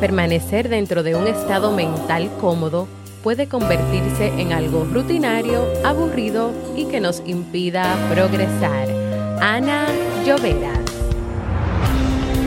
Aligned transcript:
Permanecer 0.00 0.68
dentro 0.68 1.02
de 1.02 1.16
un 1.16 1.26
estado 1.26 1.72
mental 1.72 2.30
cómodo 2.40 2.86
puede 3.24 3.48
convertirse 3.48 4.28
en 4.38 4.52
algo 4.52 4.84
rutinario, 4.84 5.66
aburrido 5.84 6.52
y 6.76 6.84
que 6.84 7.00
nos 7.00 7.20
impida 7.26 7.96
progresar. 8.08 8.88
Ana 9.40 9.88
Lloveras. 10.24 10.78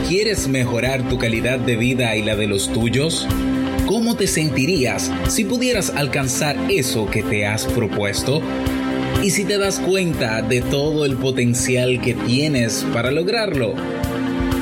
¿Quieres 0.08 0.48
mejorar 0.48 1.06
tu 1.10 1.18
calidad 1.18 1.58
de 1.58 1.76
vida 1.76 2.16
y 2.16 2.22
la 2.22 2.36
de 2.36 2.46
los 2.46 2.72
tuyos? 2.72 3.28
¿Cómo 3.86 4.16
te 4.16 4.26
sentirías 4.26 5.12
si 5.28 5.44
pudieras 5.44 5.90
alcanzar 5.90 6.56
eso 6.70 7.06
que 7.06 7.22
te 7.22 7.46
has 7.46 7.66
propuesto? 7.66 8.40
¿Y 9.22 9.28
si 9.28 9.44
te 9.44 9.58
das 9.58 9.78
cuenta 9.78 10.40
de 10.40 10.62
todo 10.62 11.04
el 11.04 11.16
potencial 11.16 12.00
que 12.00 12.14
tienes 12.14 12.86
para 12.94 13.10
lograrlo? 13.10 13.74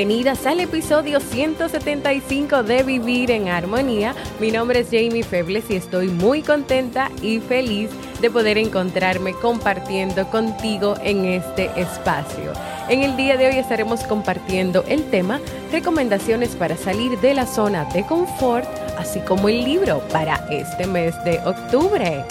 Bienvenidas 0.00 0.46
al 0.46 0.60
episodio 0.60 1.20
175 1.20 2.62
de 2.62 2.82
Vivir 2.84 3.30
en 3.30 3.48
Armonía. 3.48 4.14
Mi 4.40 4.50
nombre 4.50 4.80
es 4.80 4.86
Jamie 4.86 5.22
Febles 5.22 5.64
y 5.68 5.74
estoy 5.74 6.08
muy 6.08 6.40
contenta 6.40 7.10
y 7.20 7.38
feliz 7.40 7.90
de 8.22 8.30
poder 8.30 8.56
encontrarme 8.56 9.34
compartiendo 9.34 10.26
contigo 10.30 10.94
en 11.02 11.26
este 11.26 11.66
espacio. 11.78 12.50
En 12.88 13.02
el 13.02 13.14
día 13.14 13.36
de 13.36 13.48
hoy 13.48 13.58
estaremos 13.58 14.02
compartiendo 14.04 14.84
el 14.88 15.04
tema 15.10 15.38
recomendaciones 15.70 16.56
para 16.56 16.78
salir 16.78 17.20
de 17.20 17.34
la 17.34 17.46
zona 17.46 17.84
de 17.92 18.06
confort, 18.06 18.66
así 18.96 19.20
como 19.20 19.50
el 19.50 19.64
libro 19.64 20.00
para 20.10 20.36
este 20.50 20.86
mes 20.86 21.14
de 21.24 21.40
octubre. 21.40 22.24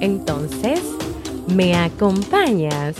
Entonces, 0.00 0.82
¿me 1.46 1.74
acompañas? 1.76 2.94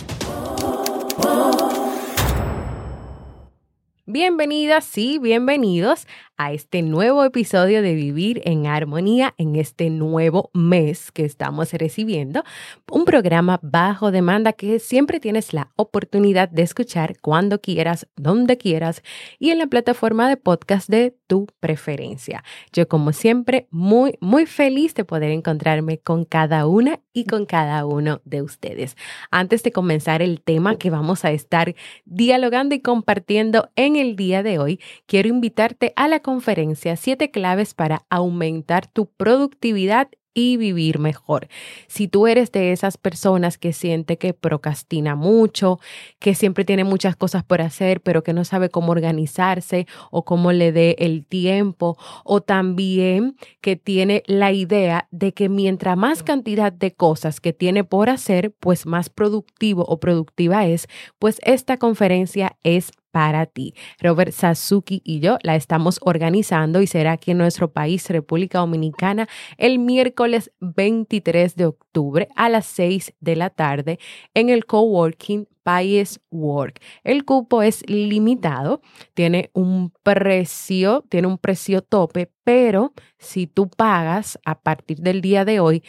Bienvenidas 4.13 4.97
y 4.97 5.19
bienvenidos 5.19 6.05
a 6.41 6.51
este 6.53 6.81
nuevo 6.81 7.23
episodio 7.23 7.83
de 7.83 7.93
Vivir 7.93 8.41
en 8.45 8.65
Armonía 8.65 9.35
en 9.37 9.55
este 9.55 9.91
nuevo 9.91 10.49
mes 10.55 11.11
que 11.11 11.23
estamos 11.23 11.71
recibiendo. 11.71 12.43
Un 12.89 13.05
programa 13.05 13.59
bajo 13.61 14.09
demanda 14.09 14.51
que 14.53 14.79
siempre 14.79 15.19
tienes 15.19 15.53
la 15.53 15.69
oportunidad 15.75 16.49
de 16.49 16.63
escuchar 16.63 17.19
cuando 17.21 17.61
quieras, 17.61 18.07
donde 18.15 18.57
quieras 18.57 19.03
y 19.37 19.51
en 19.51 19.59
la 19.59 19.67
plataforma 19.67 20.29
de 20.29 20.37
podcast 20.37 20.89
de 20.89 21.15
tu 21.27 21.45
preferencia. 21.59 22.43
Yo 22.73 22.87
como 22.87 23.13
siempre 23.13 23.67
muy, 23.69 24.17
muy 24.19 24.47
feliz 24.47 24.95
de 24.95 25.05
poder 25.05 25.29
encontrarme 25.29 25.99
con 25.99 26.25
cada 26.25 26.65
una 26.65 27.01
y 27.13 27.25
con 27.25 27.45
cada 27.45 27.85
uno 27.85 28.19
de 28.25 28.41
ustedes. 28.41 28.97
Antes 29.29 29.61
de 29.61 29.71
comenzar 29.71 30.23
el 30.23 30.41
tema 30.41 30.77
que 30.77 30.89
vamos 30.89 31.23
a 31.23 31.31
estar 31.31 31.75
dialogando 32.05 32.73
y 32.73 32.81
compartiendo 32.81 33.69
en 33.75 33.95
el 33.95 34.15
día 34.15 34.41
de 34.41 34.57
hoy, 34.57 34.79
quiero 35.05 35.29
invitarte 35.29 35.93
a 35.95 36.07
la 36.07 36.19
conferencia 36.31 36.95
Siete 36.95 37.29
claves 37.29 37.73
para 37.73 38.05
aumentar 38.09 38.87
tu 38.87 39.07
productividad 39.07 40.07
y 40.33 40.55
vivir 40.55 40.97
mejor. 40.97 41.49
Si 41.87 42.07
tú 42.07 42.25
eres 42.25 42.53
de 42.53 42.71
esas 42.71 42.97
personas 42.97 43.57
que 43.57 43.73
siente 43.73 44.17
que 44.17 44.33
procrastina 44.33 45.15
mucho, 45.15 45.79
que 46.19 46.35
siempre 46.35 46.63
tiene 46.63 46.85
muchas 46.85 47.17
cosas 47.17 47.43
por 47.43 47.61
hacer, 47.61 47.99
pero 47.99 48.23
que 48.23 48.31
no 48.31 48.45
sabe 48.45 48.69
cómo 48.69 48.93
organizarse 48.93 49.87
o 50.09 50.23
cómo 50.23 50.53
le 50.53 50.71
dé 50.71 50.95
el 50.99 51.25
tiempo, 51.25 51.97
o 52.23 52.39
también 52.39 53.35
que 53.59 53.75
tiene 53.75 54.23
la 54.25 54.53
idea 54.53 55.09
de 55.11 55.33
que 55.33 55.49
mientras 55.49 55.97
más 55.97 56.23
cantidad 56.23 56.71
de 56.71 56.93
cosas 56.93 57.41
que 57.41 57.51
tiene 57.51 57.83
por 57.83 58.09
hacer, 58.09 58.53
pues 58.57 58.85
más 58.85 59.09
productivo 59.09 59.83
o 59.85 59.99
productiva 59.99 60.65
es, 60.65 60.87
pues 61.19 61.41
esta 61.43 61.75
conferencia 61.75 62.55
es 62.63 62.91
para 63.11 63.45
ti. 63.45 63.73
Robert 63.99 64.31
Sasuki 64.31 65.01
y 65.03 65.19
yo 65.19 65.37
la 65.43 65.55
estamos 65.55 65.99
organizando 66.01 66.81
y 66.81 66.87
será 66.87 67.13
aquí 67.13 67.31
en 67.31 67.37
nuestro 67.37 67.71
país, 67.71 68.09
República 68.09 68.59
Dominicana, 68.59 69.27
el 69.57 69.79
miércoles 69.79 70.51
23 70.59 71.55
de 71.55 71.65
octubre 71.65 72.27
a 72.35 72.49
las 72.49 72.65
6 72.65 73.13
de 73.19 73.35
la 73.35 73.49
tarde 73.49 73.99
en 74.33 74.49
el 74.49 74.65
coworking 74.65 75.47
País 75.63 76.19
Work. 76.31 76.81
El 77.03 77.25
cupo 77.25 77.61
es 77.61 77.87
limitado, 77.87 78.81
tiene 79.13 79.51
un 79.53 79.91
precio, 80.03 81.03
tiene 81.09 81.27
un 81.27 81.37
precio 81.37 81.81
tope, 81.81 82.31
pero 82.43 82.93
si 83.19 83.47
tú 83.47 83.69
pagas 83.69 84.39
a 84.45 84.59
partir 84.61 84.99
del 84.99 85.21
día 85.21 85.45
de 85.45 85.59
hoy, 85.59 85.83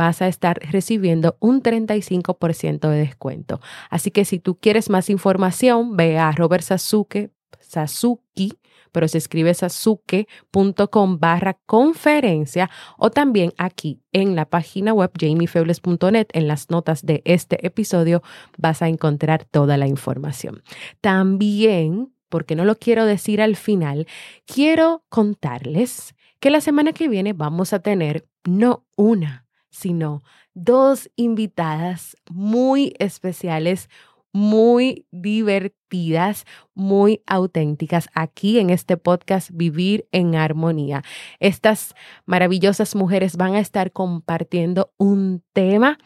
vas 0.00 0.22
a 0.22 0.28
estar 0.28 0.58
recibiendo 0.72 1.36
un 1.40 1.62
35% 1.62 2.88
de 2.88 2.98
descuento. 3.00 3.60
Así 3.90 4.10
que 4.10 4.24
si 4.24 4.38
tú 4.38 4.58
quieres 4.58 4.88
más 4.88 5.10
información, 5.10 5.94
ve 5.94 6.16
a 6.16 6.32
Robert 6.32 6.64
Sasuke, 6.64 7.32
Sasuki, 7.60 8.58
pero 8.92 9.08
se 9.08 9.18
escribe 9.18 9.52
sasuke.com 9.52 11.18
barra 11.18 11.58
conferencia 11.66 12.70
o 12.96 13.10
también 13.10 13.52
aquí 13.58 14.00
en 14.10 14.36
la 14.36 14.46
página 14.46 14.94
web 14.94 15.10
jamiefebles.net 15.20 16.28
en 16.32 16.48
las 16.48 16.70
notas 16.70 17.04
de 17.04 17.20
este 17.26 17.66
episodio 17.66 18.22
vas 18.56 18.80
a 18.80 18.88
encontrar 18.88 19.44
toda 19.44 19.76
la 19.76 19.86
información. 19.86 20.62
También, 21.02 22.14
porque 22.30 22.56
no 22.56 22.64
lo 22.64 22.76
quiero 22.76 23.04
decir 23.04 23.42
al 23.42 23.56
final, 23.56 24.06
quiero 24.46 25.04
contarles 25.10 26.14
que 26.40 26.48
la 26.48 26.62
semana 26.62 26.94
que 26.94 27.06
viene 27.06 27.34
vamos 27.34 27.74
a 27.74 27.80
tener 27.80 28.26
no 28.44 28.86
una, 28.96 29.49
sino 29.70 30.22
dos 30.54 31.10
invitadas 31.16 32.16
muy 32.28 32.94
especiales, 32.98 33.88
muy 34.32 35.06
divertidas, 35.10 36.44
muy 36.74 37.22
auténticas 37.26 38.08
aquí 38.14 38.58
en 38.58 38.70
este 38.70 38.96
podcast 38.96 39.50
Vivir 39.52 40.06
en 40.12 40.36
Armonía. 40.36 41.02
Estas 41.40 41.94
maravillosas 42.26 42.94
mujeres 42.94 43.36
van 43.36 43.54
a 43.54 43.60
estar 43.60 43.92
compartiendo 43.92 44.92
un 44.98 45.42
tema 45.52 45.98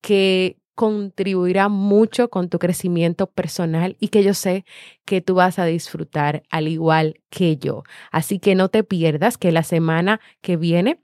que 0.00 0.58
contribuirá 0.78 1.68
mucho 1.68 2.30
con 2.30 2.48
tu 2.48 2.60
crecimiento 2.60 3.26
personal 3.26 3.96
y 3.98 4.08
que 4.08 4.22
yo 4.22 4.32
sé 4.32 4.64
que 5.04 5.20
tú 5.20 5.34
vas 5.34 5.58
a 5.58 5.64
disfrutar 5.64 6.44
al 6.50 6.68
igual 6.68 7.20
que 7.30 7.56
yo. 7.56 7.82
Así 8.12 8.38
que 8.38 8.54
no 8.54 8.68
te 8.68 8.84
pierdas 8.84 9.38
que 9.38 9.50
la 9.50 9.64
semana 9.64 10.20
que 10.40 10.56
viene 10.56 11.00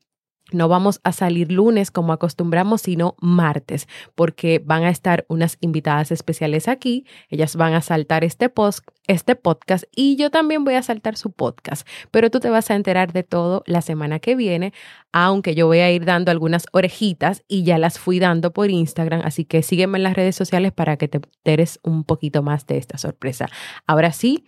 no 0.53 0.69
vamos 0.69 1.01
a 1.05 1.13
salir 1.13 1.51
lunes 1.51 1.91
como 1.91 2.13
acostumbramos, 2.13 2.83
sino 2.83 3.17
martes, 3.21 3.89
porque 4.15 4.63
van 4.65 4.85
a 4.85 4.91
estar 4.91 5.25
unas 5.29 5.57
invitadas 5.61 6.13
especiales 6.13 6.69
aquí. 6.69 7.07
Ellas 7.31 7.57
van 7.57 7.73
a 7.73 7.81
saltar 7.81 8.25
este, 8.25 8.51
post, 8.51 8.87
este 9.07 9.37
podcast 9.37 9.85
y 9.97 10.17
yo 10.17 10.31
también 10.31 10.65
voy 10.65 10.75
a 10.75 10.83
saltar 10.83 11.17
su 11.17 11.33
podcast. 11.33 11.89
Pero 12.11 12.31
tú 12.31 12.41
te 12.41 12.51
vas 12.51 12.71
a 12.71 12.75
enterar 12.75 13.13
de 13.13 13.23
todo 13.23 13.63
la 13.67 13.81
semana 13.81 14.19
que 14.19 14.37
viene, 14.37 14.75
aunque 15.13 15.55
yo 15.55 15.67
voy 15.67 15.79
a 15.79 15.91
ir 15.91 16.05
dando 16.05 16.31
algunas 16.31 16.67
orejitas 16.73 17.43
y 17.49 17.65
ya 17.65 17.79
las 17.79 17.99
fui 17.99 18.19
dando 18.19 18.53
por 18.53 18.71
Instagram. 18.71 19.23
Así 19.25 19.47
que 19.47 19.63
sígueme 19.63 19.99
en 19.99 20.05
las 20.05 20.15
redes 20.15 20.37
sociales 20.37 20.73
para 20.73 20.99
que 20.99 21.09
te 21.09 21.19
enteres 21.19 21.81
un 21.83 22.05
poquito 22.05 22.43
más 22.43 22.67
de 22.67 22.77
esta 22.77 22.99
sorpresa. 22.99 23.49
Ahora 23.87 24.13
sí, 24.13 24.45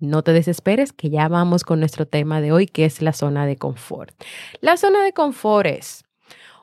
no 0.00 0.22
te 0.22 0.32
desesperes, 0.32 0.92
que 0.92 1.10
ya 1.10 1.28
vamos 1.28 1.62
con 1.64 1.78
nuestro 1.78 2.06
tema 2.06 2.40
de 2.40 2.52
hoy, 2.52 2.66
que 2.66 2.84
es 2.84 3.02
la 3.02 3.12
zona 3.12 3.46
de 3.46 3.56
confort. 3.56 4.14
La 4.60 4.76
zona 4.76 5.04
de 5.04 5.12
confort 5.12 5.66
es 5.66 6.04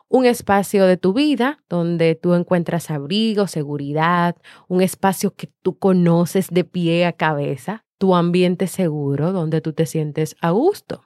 un 0.09 0.25
espacio 0.25 0.85
de 0.85 0.97
tu 0.97 1.13
vida 1.13 1.63
donde 1.69 2.15
tú 2.15 2.33
encuentras 2.33 2.89
abrigo, 2.89 3.47
seguridad, 3.47 4.35
un 4.67 4.81
espacio 4.81 5.33
que 5.35 5.49
tú 5.61 5.77
conoces 5.77 6.49
de 6.49 6.63
pie 6.63 7.05
a 7.05 7.13
cabeza, 7.13 7.85
tu 7.97 8.15
ambiente 8.15 8.67
seguro, 8.67 9.31
donde 9.31 9.61
tú 9.61 9.73
te 9.73 9.85
sientes 9.85 10.35
a 10.41 10.51
gusto. 10.51 11.03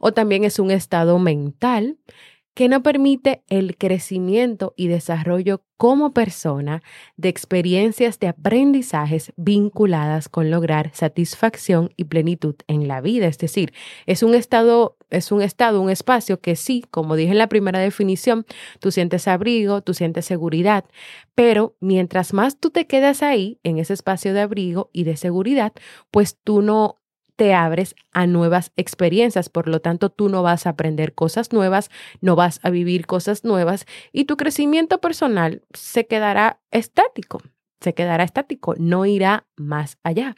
O 0.00 0.12
también 0.12 0.44
es 0.44 0.58
un 0.58 0.70
estado 0.70 1.18
mental 1.18 1.98
que 2.54 2.68
no 2.68 2.82
permite 2.82 3.42
el 3.48 3.76
crecimiento 3.76 4.74
y 4.76 4.86
desarrollo 4.88 5.62
como 5.76 6.14
persona 6.14 6.82
de 7.16 7.28
experiencias 7.28 8.20
de 8.20 8.28
aprendizajes 8.28 9.32
vinculadas 9.36 10.28
con 10.28 10.50
lograr 10.50 10.90
satisfacción 10.94 11.90
y 11.96 12.04
plenitud 12.04 12.54
en 12.68 12.86
la 12.86 13.00
vida. 13.00 13.26
Es 13.26 13.38
decir, 13.38 13.74
es 14.06 14.22
un 14.22 14.34
estado, 14.34 14.96
es 15.10 15.32
un 15.32 15.42
estado, 15.42 15.80
un 15.80 15.90
espacio 15.90 16.40
que 16.40 16.54
sí, 16.54 16.84
como 16.90 17.16
dije 17.16 17.32
en 17.32 17.38
la 17.38 17.48
primera 17.48 17.80
definición, 17.80 18.46
tú 18.78 18.92
sientes 18.92 19.26
abrigo, 19.26 19.82
tú 19.82 19.92
sientes 19.92 20.24
seguridad, 20.24 20.84
pero 21.34 21.76
mientras 21.80 22.32
más 22.32 22.58
tú 22.58 22.70
te 22.70 22.86
quedas 22.86 23.22
ahí, 23.22 23.58
en 23.64 23.78
ese 23.78 23.94
espacio 23.94 24.32
de 24.32 24.40
abrigo 24.40 24.90
y 24.92 25.02
de 25.04 25.16
seguridad, 25.16 25.72
pues 26.12 26.38
tú 26.42 26.62
no 26.62 27.00
te 27.36 27.54
abres 27.54 27.94
a 28.12 28.26
nuevas 28.26 28.72
experiencias, 28.76 29.48
por 29.48 29.68
lo 29.68 29.80
tanto 29.80 30.10
tú 30.10 30.28
no 30.28 30.42
vas 30.42 30.66
a 30.66 30.70
aprender 30.70 31.14
cosas 31.14 31.52
nuevas, 31.52 31.90
no 32.20 32.36
vas 32.36 32.60
a 32.62 32.70
vivir 32.70 33.06
cosas 33.06 33.44
nuevas 33.44 33.86
y 34.12 34.24
tu 34.24 34.36
crecimiento 34.36 35.00
personal 35.00 35.62
se 35.72 36.06
quedará 36.06 36.60
estático, 36.70 37.42
se 37.80 37.92
quedará 37.92 38.24
estático, 38.24 38.74
no 38.78 39.04
irá 39.04 39.46
más 39.56 39.98
allá. 40.02 40.36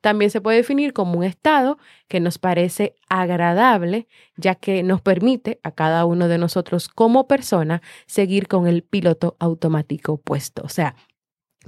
También 0.00 0.30
se 0.30 0.40
puede 0.40 0.56
definir 0.56 0.92
como 0.92 1.18
un 1.18 1.24
estado 1.24 1.78
que 2.08 2.18
nos 2.18 2.38
parece 2.38 2.96
agradable, 3.08 4.08
ya 4.36 4.54
que 4.54 4.82
nos 4.82 5.00
permite 5.00 5.60
a 5.62 5.70
cada 5.70 6.04
uno 6.06 6.28
de 6.28 6.38
nosotros 6.38 6.88
como 6.88 7.28
persona 7.28 7.82
seguir 8.06 8.48
con 8.48 8.66
el 8.66 8.82
piloto 8.82 9.36
automático 9.38 10.16
puesto, 10.16 10.62
o 10.64 10.68
sea, 10.68 10.96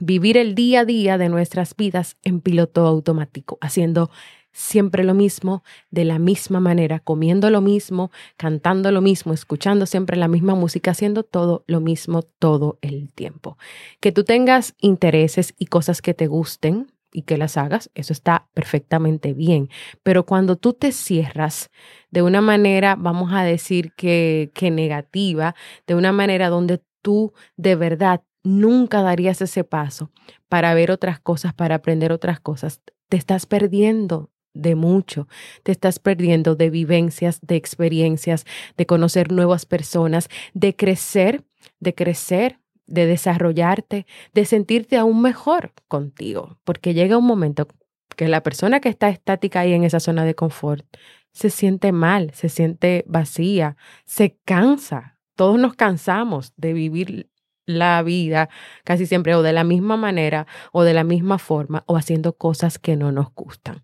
vivir 0.00 0.36
el 0.36 0.54
día 0.54 0.80
a 0.80 0.84
día 0.84 1.18
de 1.18 1.28
nuestras 1.28 1.76
vidas 1.76 2.16
en 2.22 2.40
piloto 2.40 2.86
automático, 2.86 3.58
haciendo 3.60 4.10
siempre 4.52 5.04
lo 5.04 5.14
mismo, 5.14 5.62
de 5.90 6.04
la 6.04 6.18
misma 6.18 6.60
manera, 6.60 6.98
comiendo 6.98 7.50
lo 7.50 7.60
mismo, 7.60 8.10
cantando 8.36 8.90
lo 8.92 9.00
mismo, 9.00 9.32
escuchando 9.32 9.86
siempre 9.86 10.16
la 10.16 10.28
misma 10.28 10.54
música, 10.54 10.90
haciendo 10.90 11.22
todo 11.22 11.64
lo 11.66 11.80
mismo 11.80 12.22
todo 12.22 12.78
el 12.80 13.12
tiempo. 13.12 13.58
Que 14.00 14.12
tú 14.12 14.24
tengas 14.24 14.74
intereses 14.80 15.54
y 15.58 15.66
cosas 15.66 16.02
que 16.02 16.14
te 16.14 16.26
gusten 16.26 16.92
y 17.12 17.22
que 17.22 17.36
las 17.36 17.56
hagas, 17.56 17.90
eso 17.94 18.12
está 18.12 18.48
perfectamente 18.54 19.34
bien. 19.34 19.68
Pero 20.02 20.26
cuando 20.26 20.56
tú 20.56 20.72
te 20.72 20.92
cierras 20.92 21.70
de 22.10 22.22
una 22.22 22.40
manera, 22.40 22.96
vamos 22.96 23.32
a 23.32 23.42
decir 23.42 23.92
que, 23.94 24.50
que 24.54 24.70
negativa, 24.70 25.54
de 25.86 25.94
una 25.94 26.12
manera 26.12 26.48
donde 26.48 26.80
tú 27.02 27.32
de 27.56 27.74
verdad 27.74 28.22
nunca 28.42 29.02
darías 29.02 29.42
ese 29.42 29.64
paso 29.64 30.10
para 30.48 30.72
ver 30.74 30.90
otras 30.90 31.20
cosas, 31.20 31.52
para 31.52 31.76
aprender 31.76 32.12
otras 32.12 32.40
cosas, 32.40 32.80
te 33.08 33.16
estás 33.16 33.46
perdiendo 33.46 34.30
de 34.54 34.74
mucho. 34.74 35.28
Te 35.62 35.72
estás 35.72 35.98
perdiendo 35.98 36.56
de 36.56 36.70
vivencias, 36.70 37.40
de 37.42 37.56
experiencias, 37.56 38.44
de 38.76 38.86
conocer 38.86 39.32
nuevas 39.32 39.66
personas, 39.66 40.28
de 40.54 40.74
crecer, 40.74 41.44
de 41.78 41.94
crecer, 41.94 42.58
de 42.86 43.06
desarrollarte, 43.06 44.06
de 44.34 44.44
sentirte 44.44 44.96
aún 44.96 45.22
mejor 45.22 45.72
contigo, 45.88 46.58
porque 46.64 46.92
llega 46.92 47.16
un 47.16 47.26
momento 47.26 47.68
que 48.16 48.28
la 48.28 48.42
persona 48.42 48.80
que 48.80 48.88
está 48.88 49.08
estática 49.08 49.60
ahí 49.60 49.72
en 49.72 49.84
esa 49.84 50.00
zona 50.00 50.24
de 50.24 50.34
confort 50.34 50.84
se 51.32 51.50
siente 51.50 51.92
mal, 51.92 52.32
se 52.34 52.48
siente 52.48 53.04
vacía, 53.06 53.76
se 54.04 54.38
cansa. 54.44 55.18
Todos 55.36 55.58
nos 55.58 55.74
cansamos 55.74 56.52
de 56.56 56.72
vivir 56.72 57.30
la 57.66 58.02
vida 58.02 58.48
casi 58.84 59.06
siempre 59.06 59.34
o 59.34 59.42
de 59.42 59.52
la 59.52 59.64
misma 59.64 59.96
manera 59.96 60.46
o 60.72 60.82
de 60.82 60.92
la 60.92 61.04
misma 61.04 61.38
forma 61.38 61.84
o 61.86 61.96
haciendo 61.96 62.36
cosas 62.36 62.78
que 62.78 62.96
no 62.96 63.12
nos 63.12 63.32
gustan. 63.32 63.82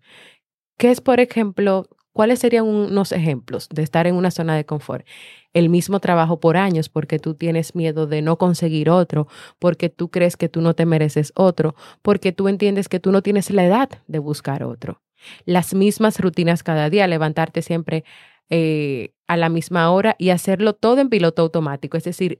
¿Qué 0.77 0.91
es, 0.91 1.01
por 1.01 1.19
ejemplo, 1.19 1.87
cuáles 2.13 2.39
serían 2.39 2.65
unos 2.65 3.11
ejemplos 3.11 3.67
de 3.69 3.81
estar 3.81 4.05
en 4.05 4.15
una 4.15 4.29
zona 4.29 4.55
de 4.55 4.65
confort? 4.65 5.05
El 5.53 5.69
mismo 5.69 5.99
trabajo 5.99 6.39
por 6.39 6.55
años 6.55 6.87
porque 6.87 7.17
tú 7.17 7.33
tienes 7.33 7.73
miedo 7.75 8.05
de 8.05 8.21
no 8.21 8.37
conseguir 8.37 8.89
otro, 8.91 9.27
porque 9.57 9.89
tú 9.89 10.09
crees 10.09 10.37
que 10.37 10.49
tú 10.49 10.61
no 10.61 10.75
te 10.75 10.85
mereces 10.85 11.33
otro, 11.35 11.75
porque 12.03 12.31
tú 12.31 12.47
entiendes 12.47 12.89
que 12.89 12.99
tú 12.99 13.11
no 13.11 13.23
tienes 13.23 13.49
la 13.49 13.65
edad 13.65 13.89
de 14.07 14.19
buscar 14.19 14.63
otro. 14.63 15.01
Las 15.45 15.73
mismas 15.73 16.19
rutinas 16.19 16.61
cada 16.61 16.91
día, 16.91 17.07
levantarte 17.07 17.63
siempre 17.63 18.03
eh, 18.51 19.13
a 19.27 19.35
la 19.35 19.49
misma 19.49 19.89
hora 19.91 20.15
y 20.19 20.29
hacerlo 20.29 20.73
todo 20.73 21.01
en 21.01 21.09
piloto 21.09 21.41
automático. 21.41 21.97
Es 21.97 22.03
decir, 22.03 22.39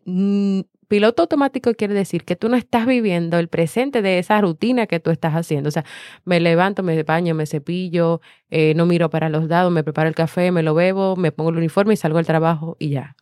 piloto 0.87 1.23
automático 1.23 1.73
quiere 1.73 1.93
decir 1.93 2.23
que 2.23 2.35
tú 2.35 2.49
no 2.49 2.55
estás 2.55 2.85
viviendo 2.85 3.37
el 3.39 3.47
presente 3.47 4.01
de 4.01 4.19
esa 4.19 4.39
rutina 4.41 4.87
que 4.87 4.99
tú 4.99 5.11
estás 5.11 5.33
haciendo. 5.33 5.69
O 5.69 5.71
sea, 5.71 5.85
me 6.25 6.39
levanto, 6.39 6.83
me 6.83 7.01
baño, 7.03 7.35
me 7.35 7.45
cepillo, 7.45 8.21
eh, 8.49 8.73
no 8.75 8.85
miro 8.85 9.09
para 9.09 9.29
los 9.29 9.47
dados, 9.47 9.71
me 9.71 9.83
preparo 9.83 10.09
el 10.09 10.15
café, 10.15 10.51
me 10.51 10.63
lo 10.63 10.73
bebo, 10.73 11.15
me 11.15 11.31
pongo 11.31 11.49
el 11.51 11.57
uniforme 11.57 11.93
y 11.93 11.97
salgo 11.97 12.19
al 12.19 12.25
trabajo 12.25 12.75
y 12.79 12.89
ya. 12.89 13.15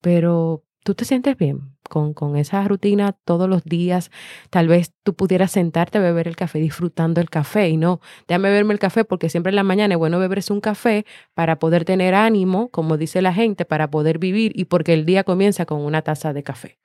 Pero 0.00 0.64
tú 0.84 0.94
te 0.94 1.04
sientes 1.04 1.36
bien 1.36 1.76
con, 1.88 2.14
con 2.14 2.36
esa 2.36 2.62
rutina 2.64 3.12
todos 3.24 3.48
los 3.48 3.64
días. 3.64 4.10
Tal 4.50 4.68
vez 4.68 4.92
tú 5.02 5.14
pudieras 5.14 5.52
sentarte 5.52 5.98
a 5.98 6.00
beber 6.00 6.28
el 6.28 6.36
café 6.36 6.58
disfrutando 6.60 7.20
el 7.20 7.28
café 7.28 7.68
y 7.68 7.76
no, 7.76 8.00
déjame 8.28 8.48
beberme 8.50 8.72
el 8.74 8.78
café 8.78 9.04
porque 9.04 9.28
siempre 9.28 9.50
en 9.50 9.56
la 9.56 9.64
mañana 9.64 9.94
es 9.94 9.98
bueno 9.98 10.18
beberse 10.18 10.52
un 10.52 10.60
café 10.60 11.04
para 11.34 11.58
poder 11.58 11.84
tener 11.84 12.14
ánimo, 12.14 12.68
como 12.70 12.96
dice 12.96 13.20
la 13.22 13.34
gente, 13.34 13.64
para 13.64 13.90
poder 13.90 14.18
vivir 14.18 14.52
y 14.54 14.66
porque 14.66 14.94
el 14.94 15.04
día 15.04 15.24
comienza 15.24 15.66
con 15.66 15.80
una 15.80 16.02
taza 16.02 16.32
de 16.32 16.42
café. 16.42 16.78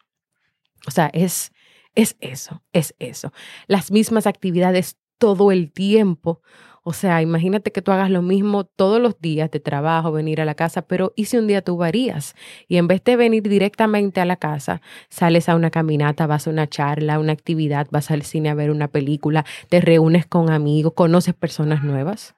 O 0.88 0.92
sea, 0.92 1.10
es, 1.14 1.52
es 1.96 2.18
eso, 2.20 2.64
es 2.74 2.96
eso. 3.00 3.32
Las 3.68 3.92
mismas 3.92 4.28
actividades 4.28 4.98
todo 5.22 5.52
el 5.52 5.72
tiempo. 5.72 6.42
O 6.84 6.94
sea, 6.94 7.22
imagínate 7.22 7.72
que 7.72 7.84
tú 7.84 7.92
hagas 7.92 8.10
lo 8.10 8.24
mismo 8.24 8.64
todos 8.64 9.00
los 9.00 9.20
días 9.22 9.52
de 9.52 9.60
trabajo, 9.60 10.12
venir 10.12 10.42
a 10.42 10.46
la 10.46 10.56
casa, 10.56 10.82
pero 10.82 11.14
¿y 11.16 11.26
si 11.26 11.38
un 11.38 11.46
día 11.46 11.62
tú 11.62 11.78
varías? 11.78 12.34
Y 12.68 12.78
en 12.78 12.88
vez 12.88 13.04
de 13.04 13.16
venir 13.16 13.44
directamente 13.44 14.20
a 14.20 14.26
la 14.26 14.38
casa, 14.38 14.82
sales 15.08 15.48
a 15.48 15.56
una 15.56 15.70
caminata, 15.70 16.26
vas 16.26 16.48
a 16.48 16.50
una 16.50 16.68
charla, 16.68 17.20
una 17.20 17.34
actividad, 17.34 17.88
vas 17.92 18.10
al 18.10 18.24
cine 18.24 18.50
a 18.50 18.56
ver 18.56 18.72
una 18.72 18.88
película, 18.88 19.46
te 19.70 19.80
reúnes 19.80 20.26
con 20.26 20.50
amigos, 20.50 20.94
conoces 20.96 21.36
personas 21.36 21.84
nuevas. 21.84 22.34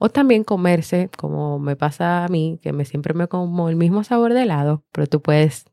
O 0.00 0.08
también 0.08 0.42
comerse, 0.42 1.08
como 1.16 1.60
me 1.60 1.76
pasa 1.76 2.24
a 2.24 2.28
mí, 2.28 2.58
que 2.62 2.72
me 2.72 2.84
siempre 2.84 3.14
me 3.14 3.28
como 3.28 3.68
el 3.68 3.76
mismo 3.76 4.02
sabor 4.02 4.32
de 4.34 4.42
helado, 4.42 4.84
pero 4.90 5.06
tú 5.06 5.22
puedes 5.22 5.66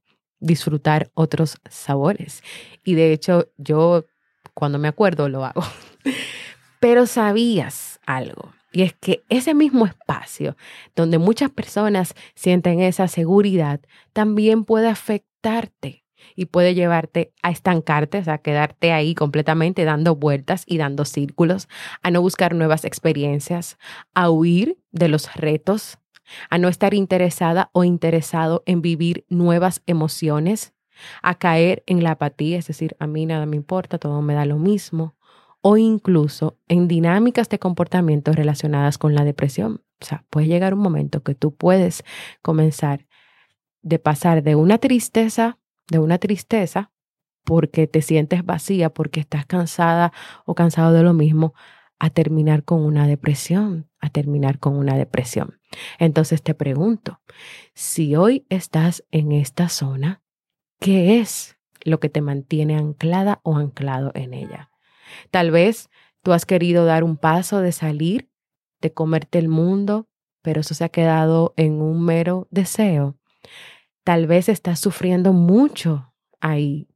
disfrutar 0.44 1.10
otros 1.14 1.58
sabores. 1.70 2.44
Y 2.84 2.94
de 2.96 3.14
hecho, 3.14 3.48
yo 3.58 4.06
cuando 4.54 4.78
me 4.78 4.88
acuerdo 4.88 5.30
lo 5.30 5.46
hago. 5.46 5.64
Pero 6.80 7.08
sabías 7.08 8.00
algo. 8.06 8.54
Y 8.72 8.82
es 8.82 8.94
que 8.94 9.24
ese 9.30 9.54
mismo 9.54 9.86
espacio 9.86 10.58
donde 10.96 11.18
muchas 11.18 11.50
personas 11.52 12.16
sienten 12.36 12.82
esa 12.82 13.08
seguridad 13.08 13.80
también 14.14 14.66
puede 14.66 14.90
afectarte 14.90 16.04
y 16.36 16.46
puede 16.46 16.74
llevarte 16.74 17.34
a 17.44 17.52
estancarte, 17.52 18.18
o 18.18 18.24
sea, 18.24 18.40
quedarte 18.40 18.92
ahí 18.92 19.14
completamente 19.14 19.86
dando 19.86 20.16
vueltas 20.16 20.64
y 20.66 20.78
dando 20.78 21.06
círculos, 21.06 21.68
a 22.02 22.12
no 22.12 22.22
buscar 22.22 22.56
nuevas 22.56 22.86
experiencias, 22.86 23.78
a 24.14 24.30
huir 24.30 24.80
de 24.92 25.10
los 25.10 25.34
retos, 25.36 26.00
a 26.50 26.58
no 26.58 26.68
estar 26.68 26.94
interesada 26.94 27.70
o 27.74 27.84
interesado 27.84 28.64
en 28.66 28.82
vivir 28.82 29.26
nuevas 29.30 29.82
emociones, 29.86 30.74
a 31.22 31.36
caer 31.36 31.84
en 31.88 32.04
la 32.04 32.12
apatía, 32.12 32.58
es 32.58 32.68
decir, 32.68 32.96
a 33.00 33.08
mí 33.08 33.26
nada 33.26 33.46
me 33.46 33.56
importa, 33.56 33.98
todo 33.98 34.22
me 34.22 34.34
da 34.34 34.46
lo 34.46 34.58
mismo, 34.58 35.16
o 35.62 35.78
incluso 35.78 36.60
en 36.68 36.88
dinámicas 36.88 37.50
de 37.50 37.60
comportamiento 37.60 38.32
relacionadas 38.34 38.98
con 38.98 39.16
la 39.16 39.24
depresión. 39.24 39.82
O 40.02 40.06
sea, 40.06 40.26
puede 40.30 40.48
llegar 40.48 40.74
un 40.74 40.82
momento 40.82 41.24
que 41.24 41.36
tú 41.36 41.56
puedes 41.56 42.04
comenzar 42.42 43.08
de 43.82 44.00
pasar 44.00 44.44
de 44.44 44.56
una 44.56 44.78
tristeza, 44.78 45.58
de 45.90 46.00
una 46.00 46.18
tristeza, 46.18 46.92
porque 47.46 47.88
te 47.88 48.02
sientes 48.02 48.46
vacía, 48.46 48.90
porque 48.90 49.20
estás 49.20 49.46
cansada 49.46 50.14
o 50.46 50.56
cansado 50.56 50.94
de 50.94 51.04
lo 51.04 51.14
mismo, 51.14 51.54
a 52.00 52.10
terminar 52.10 52.64
con 52.64 52.84
una 52.84 53.08
depresión, 53.08 53.90
a 54.00 54.10
terminar 54.10 54.60
con 54.60 54.76
una 54.76 54.98
depresión. 54.98 55.60
Entonces 56.00 56.42
te 56.44 56.54
pregunto, 56.54 57.22
si 57.74 58.16
hoy 58.16 58.46
estás 58.50 59.04
en 59.12 59.32
esta 59.32 59.70
zona, 59.70 60.22
¿qué 60.80 61.20
es 61.20 61.58
lo 61.84 62.00
que 62.00 62.10
te 62.10 62.22
mantiene 62.22 62.76
anclada 62.76 63.42
o 63.44 63.58
anclado 63.58 64.12
en 64.16 64.34
ella? 64.34 64.72
Tal 65.32 65.52
vez 65.52 65.90
tú 66.22 66.34
has 66.34 66.46
querido 66.46 66.86
dar 66.86 67.04
un 67.04 67.18
paso 67.18 67.60
de 67.60 67.72
salir, 67.72 68.30
de 68.82 68.94
comerte 68.94 69.40
el 69.40 69.48
mundo, 69.48 70.08
pero 70.42 70.62
eso 70.62 70.74
se 70.74 70.84
ha 70.84 70.90
quedado 70.90 71.54
en 71.58 71.82
un 71.82 72.04
mero 72.04 72.48
deseo. 72.52 73.18
Tal 74.04 74.28
vez 74.28 74.50
estás 74.50 74.80
sufriendo 74.80 75.32
mucho 75.34 76.14
ahí, 76.42 76.90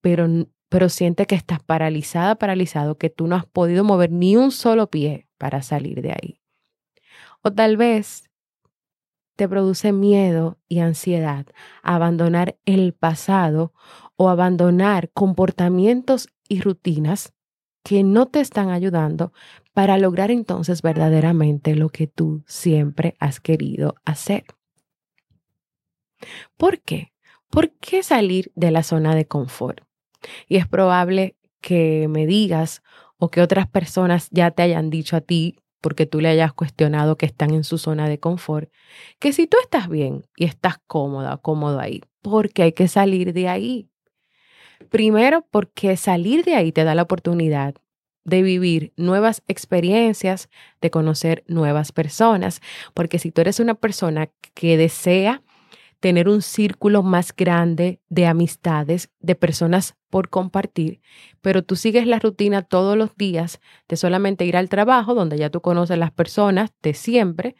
pero 0.00 0.26
pero 0.70 0.88
siente 0.88 1.26
que 1.26 1.34
estás 1.34 1.60
paralizada, 1.60 2.36
paralizado, 2.36 2.96
que 2.96 3.10
tú 3.10 3.26
no 3.26 3.34
has 3.34 3.44
podido 3.44 3.82
mover 3.82 4.12
ni 4.12 4.36
un 4.36 4.52
solo 4.52 4.88
pie 4.88 5.28
para 5.36 5.62
salir 5.62 6.00
de 6.00 6.12
ahí. 6.12 6.39
O 7.42 7.52
tal 7.52 7.76
vez 7.76 8.30
te 9.36 9.48
produce 9.48 9.92
miedo 9.92 10.58
y 10.68 10.80
ansiedad 10.80 11.46
abandonar 11.82 12.58
el 12.66 12.92
pasado 12.92 13.72
o 14.16 14.28
abandonar 14.28 15.10
comportamientos 15.14 16.28
y 16.48 16.60
rutinas 16.60 17.32
que 17.82 18.02
no 18.02 18.26
te 18.26 18.40
están 18.40 18.68
ayudando 18.68 19.32
para 19.72 19.96
lograr 19.96 20.30
entonces 20.30 20.82
verdaderamente 20.82 21.74
lo 21.74 21.88
que 21.88 22.06
tú 22.06 22.42
siempre 22.46 23.16
has 23.18 23.40
querido 23.40 23.94
hacer. 24.04 24.44
¿Por 26.58 26.80
qué? 26.80 27.14
¿Por 27.48 27.70
qué 27.70 28.02
salir 28.02 28.52
de 28.54 28.70
la 28.70 28.82
zona 28.82 29.14
de 29.14 29.26
confort? 29.26 29.80
Y 30.48 30.56
es 30.56 30.68
probable 30.68 31.36
que 31.62 32.08
me 32.08 32.26
digas 32.26 32.82
o 33.16 33.30
que 33.30 33.40
otras 33.40 33.66
personas 33.68 34.28
ya 34.30 34.50
te 34.50 34.62
hayan 34.62 34.90
dicho 34.90 35.16
a 35.16 35.20
ti, 35.20 35.56
porque 35.80 36.06
tú 36.06 36.20
le 36.20 36.28
hayas 36.28 36.52
cuestionado 36.52 37.16
que 37.16 37.26
están 37.26 37.52
en 37.52 37.64
su 37.64 37.78
zona 37.78 38.08
de 38.08 38.18
confort, 38.18 38.70
que 39.18 39.32
si 39.32 39.46
tú 39.46 39.56
estás 39.62 39.88
bien 39.88 40.24
y 40.36 40.44
estás 40.44 40.78
cómoda, 40.86 41.36
cómodo 41.38 41.80
ahí, 41.80 42.02
porque 42.22 42.62
hay 42.62 42.72
que 42.72 42.88
salir 42.88 43.32
de 43.32 43.48
ahí. 43.48 43.88
Primero, 44.90 45.46
porque 45.50 45.96
salir 45.96 46.44
de 46.44 46.54
ahí 46.54 46.72
te 46.72 46.84
da 46.84 46.94
la 46.94 47.02
oportunidad 47.02 47.74
de 48.24 48.42
vivir 48.42 48.92
nuevas 48.96 49.42
experiencias, 49.48 50.48
de 50.80 50.90
conocer 50.90 51.44
nuevas 51.46 51.92
personas, 51.92 52.60
porque 52.94 53.18
si 53.18 53.30
tú 53.30 53.40
eres 53.40 53.60
una 53.60 53.74
persona 53.74 54.30
que 54.54 54.76
desea 54.76 55.42
tener 56.00 56.28
un 56.28 56.42
círculo 56.42 57.02
más 57.02 57.34
grande 57.36 58.00
de 58.08 58.26
amistades, 58.26 59.10
de 59.20 59.34
personas 59.34 59.96
por 60.08 60.28
compartir, 60.28 61.00
pero 61.40 61.62
tú 61.62 61.76
sigues 61.76 62.06
la 62.06 62.18
rutina 62.18 62.62
todos 62.62 62.96
los 62.96 63.16
días 63.16 63.60
de 63.88 63.96
solamente 63.96 64.44
ir 64.44 64.56
al 64.56 64.68
trabajo, 64.68 65.14
donde 65.14 65.38
ya 65.38 65.50
tú 65.50 65.60
conoces 65.60 65.98
las 65.98 66.10
personas 66.10 66.72
de 66.82 66.94
siempre, 66.94 67.54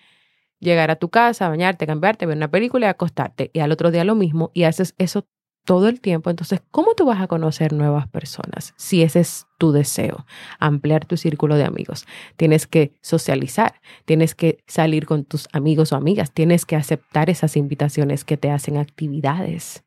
llegar 0.58 0.90
a 0.90 0.96
tu 0.96 1.10
casa, 1.10 1.48
bañarte, 1.48 1.86
cambiarte, 1.86 2.26
ver 2.26 2.36
una 2.36 2.50
película 2.50 2.86
y 2.86 2.90
acostarte, 2.90 3.50
y 3.52 3.60
al 3.60 3.72
otro 3.72 3.90
día 3.90 4.04
lo 4.04 4.14
mismo, 4.14 4.50
y 4.54 4.64
haces 4.64 4.94
eso 4.98 5.26
todo 5.64 5.88
el 5.88 6.00
tiempo, 6.00 6.30
entonces, 6.30 6.62
¿cómo 6.70 6.94
tú 6.94 7.06
vas 7.06 7.20
a 7.20 7.26
conocer 7.26 7.72
nuevas 7.72 8.08
personas 8.08 8.74
si 8.76 9.02
ese 9.02 9.20
es 9.20 9.46
tu 9.58 9.72
deseo? 9.72 10.26
Ampliar 10.58 11.04
tu 11.04 11.16
círculo 11.16 11.56
de 11.56 11.64
amigos. 11.64 12.06
Tienes 12.36 12.66
que 12.66 12.94
socializar, 13.02 13.80
tienes 14.04 14.34
que 14.34 14.64
salir 14.66 15.06
con 15.06 15.24
tus 15.24 15.48
amigos 15.52 15.92
o 15.92 15.96
amigas, 15.96 16.32
tienes 16.32 16.64
que 16.64 16.76
aceptar 16.76 17.30
esas 17.30 17.56
invitaciones 17.56 18.24
que 18.24 18.36
te 18.36 18.50
hacen 18.50 18.78
actividades. 18.78 19.84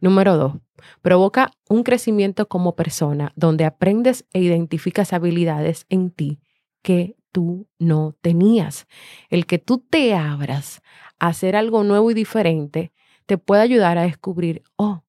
Número 0.00 0.36
dos, 0.36 0.54
provoca 1.00 1.50
un 1.68 1.82
crecimiento 1.82 2.48
como 2.48 2.76
persona 2.76 3.32
donde 3.36 3.64
aprendes 3.64 4.26
e 4.32 4.40
identificas 4.40 5.12
habilidades 5.12 5.86
en 5.88 6.10
ti 6.10 6.40
que 6.82 7.16
tú 7.32 7.68
no 7.78 8.14
tenías. 8.20 8.86
El 9.30 9.46
que 9.46 9.58
tú 9.58 9.78
te 9.78 10.14
abras 10.14 10.82
a 11.18 11.28
hacer 11.28 11.56
algo 11.56 11.84
nuevo 11.84 12.10
y 12.10 12.14
diferente 12.14 12.92
te 13.32 13.38
puede 13.38 13.62
ayudar 13.62 13.96
a 13.96 14.02
descubrir, 14.02 14.62
oh, 14.76 15.04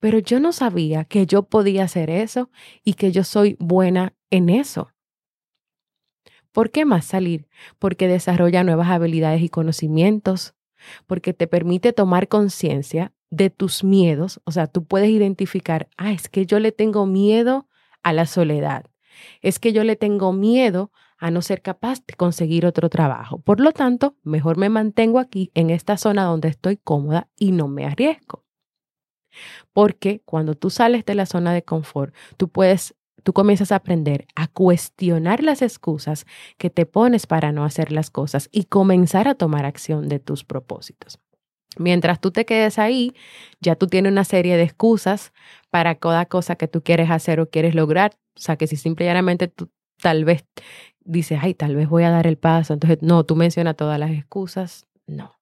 pero 0.00 0.18
yo 0.18 0.40
no 0.40 0.52
sabía 0.52 1.04
que 1.04 1.26
yo 1.26 1.42
podía 1.42 1.84
hacer 1.84 2.08
eso 2.08 2.50
y 2.82 2.94
que 2.94 3.12
yo 3.12 3.22
soy 3.22 3.54
buena 3.60 4.14
en 4.30 4.48
eso. 4.48 4.94
¿Por 6.52 6.70
qué 6.70 6.86
más 6.86 7.04
salir? 7.04 7.48
Porque 7.78 8.08
desarrolla 8.08 8.64
nuevas 8.64 8.88
habilidades 8.88 9.42
y 9.42 9.50
conocimientos, 9.50 10.54
porque 11.06 11.34
te 11.34 11.46
permite 11.46 11.92
tomar 11.92 12.28
conciencia 12.28 13.12
de 13.28 13.50
tus 13.50 13.84
miedos, 13.84 14.40
o 14.44 14.52
sea, 14.52 14.68
tú 14.68 14.86
puedes 14.86 15.10
identificar, 15.10 15.90
ah, 15.98 16.12
es 16.12 16.30
que 16.30 16.46
yo 16.46 16.60
le 16.60 16.72
tengo 16.72 17.04
miedo 17.04 17.68
a 18.02 18.14
la 18.14 18.24
soledad, 18.24 18.86
es 19.42 19.58
que 19.58 19.74
yo 19.74 19.84
le 19.84 19.96
tengo 19.96 20.32
miedo 20.32 20.92
a 21.18 21.30
no 21.30 21.42
ser 21.42 21.62
capaz 21.62 22.04
de 22.06 22.14
conseguir 22.14 22.66
otro 22.66 22.88
trabajo. 22.88 23.38
Por 23.38 23.60
lo 23.60 23.72
tanto, 23.72 24.16
mejor 24.22 24.56
me 24.56 24.68
mantengo 24.68 25.18
aquí 25.18 25.50
en 25.54 25.70
esta 25.70 25.96
zona 25.96 26.24
donde 26.24 26.48
estoy 26.48 26.76
cómoda 26.76 27.28
y 27.36 27.52
no 27.52 27.68
me 27.68 27.86
arriesgo. 27.86 28.44
Porque 29.72 30.22
cuando 30.24 30.54
tú 30.54 30.70
sales 30.70 31.04
de 31.04 31.14
la 31.14 31.26
zona 31.26 31.52
de 31.52 31.62
confort, 31.62 32.14
tú 32.36 32.48
puedes 32.48 32.94
tú 33.22 33.32
comienzas 33.32 33.72
a 33.72 33.76
aprender 33.76 34.28
a 34.36 34.46
cuestionar 34.46 35.42
las 35.42 35.60
excusas 35.60 36.26
que 36.58 36.70
te 36.70 36.86
pones 36.86 37.26
para 37.26 37.50
no 37.50 37.64
hacer 37.64 37.90
las 37.90 38.08
cosas 38.08 38.48
y 38.52 38.66
comenzar 38.66 39.26
a 39.26 39.34
tomar 39.34 39.64
acción 39.64 40.08
de 40.08 40.20
tus 40.20 40.44
propósitos. 40.44 41.18
Mientras 41.76 42.20
tú 42.20 42.30
te 42.30 42.44
quedes 42.44 42.78
ahí, 42.78 43.14
ya 43.60 43.74
tú 43.74 43.88
tienes 43.88 44.12
una 44.12 44.22
serie 44.22 44.56
de 44.56 44.62
excusas 44.62 45.32
para 45.70 45.96
cada 45.96 46.26
cosa 46.26 46.54
que 46.54 46.68
tú 46.68 46.84
quieres 46.84 47.10
hacer 47.10 47.40
o 47.40 47.50
quieres 47.50 47.74
lograr. 47.74 48.12
O 48.36 48.40
sea, 48.40 48.56
que 48.56 48.68
si 48.68 48.76
simplemente 48.76 49.48
tú 49.48 49.70
tal 50.00 50.24
vez 50.24 50.44
dices, 51.06 51.38
ay, 51.42 51.54
tal 51.54 51.74
vez 51.76 51.88
voy 51.88 52.04
a 52.04 52.10
dar 52.10 52.26
el 52.26 52.36
paso. 52.36 52.74
Entonces, 52.74 52.98
no, 53.00 53.24
tú 53.24 53.36
mencionas 53.36 53.76
todas 53.76 53.98
las 53.98 54.10
excusas. 54.10 54.86
No. 55.06 55.36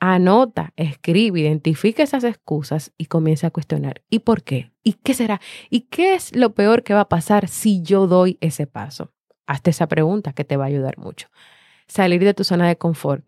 Anota, 0.00 0.72
escribe, 0.76 1.40
identifica 1.40 2.02
esas 2.02 2.24
excusas 2.24 2.92
y 2.96 3.06
comienza 3.06 3.48
a 3.48 3.50
cuestionar. 3.50 4.02
¿Y 4.08 4.20
por 4.20 4.42
qué? 4.42 4.72
¿Y 4.82 4.94
qué 4.94 5.12
será? 5.12 5.40
¿Y 5.68 5.82
qué 5.82 6.14
es 6.14 6.34
lo 6.34 6.54
peor 6.54 6.82
que 6.82 6.94
va 6.94 7.02
a 7.02 7.08
pasar 7.08 7.48
si 7.48 7.82
yo 7.82 8.06
doy 8.06 8.38
ese 8.40 8.66
paso? 8.66 9.12
Hazte 9.46 9.70
esa 9.70 9.88
pregunta 9.88 10.32
que 10.32 10.44
te 10.44 10.56
va 10.56 10.64
a 10.64 10.68
ayudar 10.68 10.96
mucho. 10.96 11.28
Salir 11.86 12.24
de 12.24 12.32
tu 12.32 12.44
zona 12.44 12.66
de 12.66 12.76
confort 12.76 13.26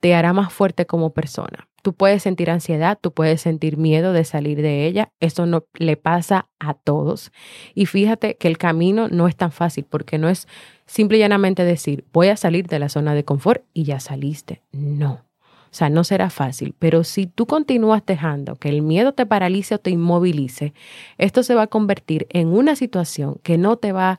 te 0.00 0.14
hará 0.14 0.34
más 0.34 0.52
fuerte 0.52 0.84
como 0.84 1.14
persona. 1.14 1.69
Tú 1.82 1.92
puedes 1.92 2.22
sentir 2.22 2.50
ansiedad, 2.50 2.98
tú 3.00 3.12
puedes 3.12 3.40
sentir 3.40 3.76
miedo 3.76 4.12
de 4.12 4.24
salir 4.24 4.62
de 4.62 4.86
ella. 4.86 5.12
Eso 5.20 5.46
no 5.46 5.64
le 5.74 5.96
pasa 5.96 6.48
a 6.58 6.74
todos. 6.74 7.32
Y 7.74 7.86
fíjate 7.86 8.36
que 8.36 8.48
el 8.48 8.58
camino 8.58 9.08
no 9.08 9.28
es 9.28 9.36
tan 9.36 9.52
fácil 9.52 9.86
porque 9.88 10.18
no 10.18 10.28
es 10.28 10.46
simple 10.86 11.18
y 11.18 11.20
llanamente 11.20 11.64
decir, 11.64 12.04
voy 12.12 12.28
a 12.28 12.36
salir 12.36 12.66
de 12.66 12.78
la 12.78 12.88
zona 12.88 13.14
de 13.14 13.24
confort 13.24 13.64
y 13.72 13.84
ya 13.84 14.00
saliste. 14.00 14.62
No. 14.72 15.24
O 15.70 15.72
sea, 15.72 15.88
no 15.88 16.02
será 16.02 16.30
fácil, 16.30 16.74
pero 16.78 17.04
si 17.04 17.26
tú 17.26 17.46
continúas 17.46 18.04
dejando 18.04 18.56
que 18.56 18.68
el 18.68 18.82
miedo 18.82 19.12
te 19.12 19.24
paralice 19.24 19.76
o 19.76 19.78
te 19.78 19.90
inmovilice, 19.90 20.74
esto 21.16 21.44
se 21.44 21.54
va 21.54 21.62
a 21.62 21.66
convertir 21.68 22.26
en 22.30 22.48
una 22.48 22.74
situación 22.74 23.38
que 23.44 23.56
no 23.56 23.76
te 23.76 23.92
va 23.92 24.18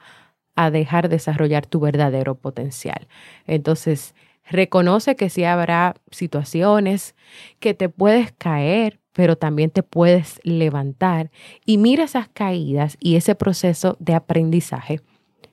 a 0.56 0.72
dejar 0.72 1.10
desarrollar 1.10 1.66
tu 1.66 1.82
verdadero 1.82 2.36
potencial. 2.36 3.08
Entonces, 3.48 4.16
Reconoce 4.52 5.16
que 5.16 5.30
sí 5.30 5.46
habrá 5.46 5.96
situaciones 6.12 7.16
que 7.62 7.74
te 7.74 7.88
puedes 7.88 8.34
caer, 8.34 9.00
pero 9.14 9.38
también 9.38 9.70
te 9.70 9.82
puedes 9.82 10.42
levantar 10.44 11.32
y 11.66 11.78
mira 11.78 12.04
esas 12.04 12.28
caídas 12.28 12.98
y 13.00 13.16
ese 13.16 13.34
proceso 13.34 13.96
de 14.02 14.14
aprendizaje 14.14 15.00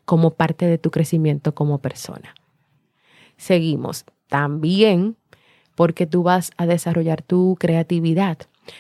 como 0.05 0.35
parte 0.35 0.67
de 0.67 0.79
tu 0.79 0.91
crecimiento 0.91 1.55
como 1.55 1.79
persona. 1.79 2.35
Seguimos 3.37 4.05
también 4.27 5.17
porque 5.77 6.09
tú 6.09 6.25
vas 6.25 6.51
a 6.57 6.67
desarrollar 6.67 7.23
tu 7.23 7.57
creatividad. 7.61 8.39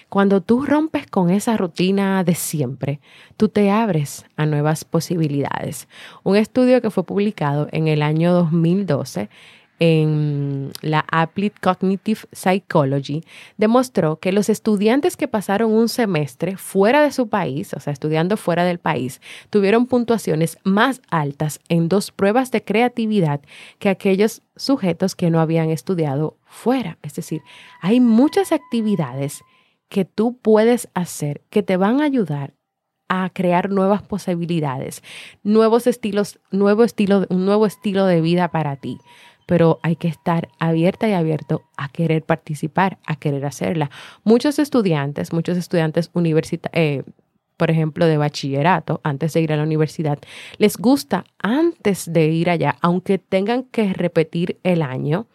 Cuando 0.08 0.40
tú 0.40 0.66
rompes 0.66 1.06
con 1.06 1.30
esa 1.30 1.56
rutina 1.56 2.25
de 2.25 2.34
siempre, 2.34 3.00
tú 3.37 3.48
te 3.48 3.70
abres 3.70 4.26
a 4.37 4.46
nuevas 4.46 4.84
posibilidades. 4.84 5.87
Un 6.25 6.37
estudio 6.37 6.82
que 6.82 6.90
fue 6.90 7.04
publicado 7.04 7.68
en 7.70 7.87
el 7.87 8.02
año 8.02 8.32
2012 8.32 9.30
en 9.80 10.73
la 10.80 11.04
Applied 11.11 11.52
Cognitive 11.61 12.20
Psychology 12.32 13.23
demostró 13.56 14.18
que 14.18 14.32
los 14.32 14.49
estudiantes 14.49 15.16
que 15.16 15.28
pasaron 15.28 15.73
un 15.73 15.88
semestre 15.88 16.56
fuera 16.56 17.02
de 17.02 17.12
su 17.12 17.28
país, 17.28 17.73
o 17.75 17.80
sea, 17.80 17.92
estudiando 17.92 18.37
fuera 18.37 18.64
del 18.64 18.78
país, 18.78 19.20
tuvieron 19.50 19.87
puntuaciones 19.87 20.58
más 20.64 21.00
altas 21.11 21.61
en 21.68 21.88
dos 21.88 22.11
pruebas 22.11 22.50
de 22.50 22.64
creatividad 22.64 23.40
que 23.78 23.88
aquellos 23.88 24.42
sujetos 24.56 25.14
que 25.14 25.30
no 25.30 25.40
habían 25.40 25.70
estudiado 25.70 26.37
fuera. 26.44 26.99
Es 27.02 27.14
decir, 27.14 27.42
hay 27.80 28.00
muchas 28.00 28.52
actividades 28.52 29.42
que 29.88 30.04
tú 30.04 30.37
puedes 30.37 30.88
hacer 30.94 31.42
que 31.50 31.62
te 31.62 31.76
van 31.76 32.00
a 32.00 32.04
ayudar 32.04 32.54
a 33.08 33.30
crear 33.30 33.70
nuevas 33.70 34.02
posibilidades, 34.02 35.02
nuevos 35.42 35.87
estilos, 35.87 36.40
nuevo 36.50 36.85
estilo, 36.85 37.26
un 37.30 37.47
nuevo 37.47 37.64
estilo 37.64 38.04
de 38.04 38.20
vida 38.20 38.49
para 38.49 38.76
ti 38.76 38.99
pero 39.49 39.81
hay 39.83 39.97
que 39.97 40.09
estar 40.09 40.50
abierta 40.59 41.09
y 41.09 41.14
abierto 41.14 41.62
a 41.78 41.88
querer 41.88 42.23
participar, 42.23 42.99
a 43.07 43.17
querer 43.17 43.47
hacerla. 43.47 43.90
Muchos 44.23 44.59
estudiantes, 44.59 45.33
muchos 45.33 45.57
estudiantes 45.57 46.11
universitarios, 46.12 46.78
eh, 46.85 47.02
por 47.57 47.71
ejemplo, 47.71 48.05
de 48.05 48.19
bachillerato, 48.19 49.00
antes 49.05 49.33
de 49.33 49.40
ir 49.40 49.52
a 49.55 49.57
la 49.57 49.62
universidad, 49.62 50.19
les 50.59 50.76
gusta 50.76 51.25
antes 51.38 52.12
de 52.12 52.26
ir 52.26 52.50
allá, 52.50 52.76
aunque 52.83 53.17
tengan 53.17 53.62
que 53.62 53.95
repetir 53.95 54.59
el 54.64 54.83
año, 54.83 55.26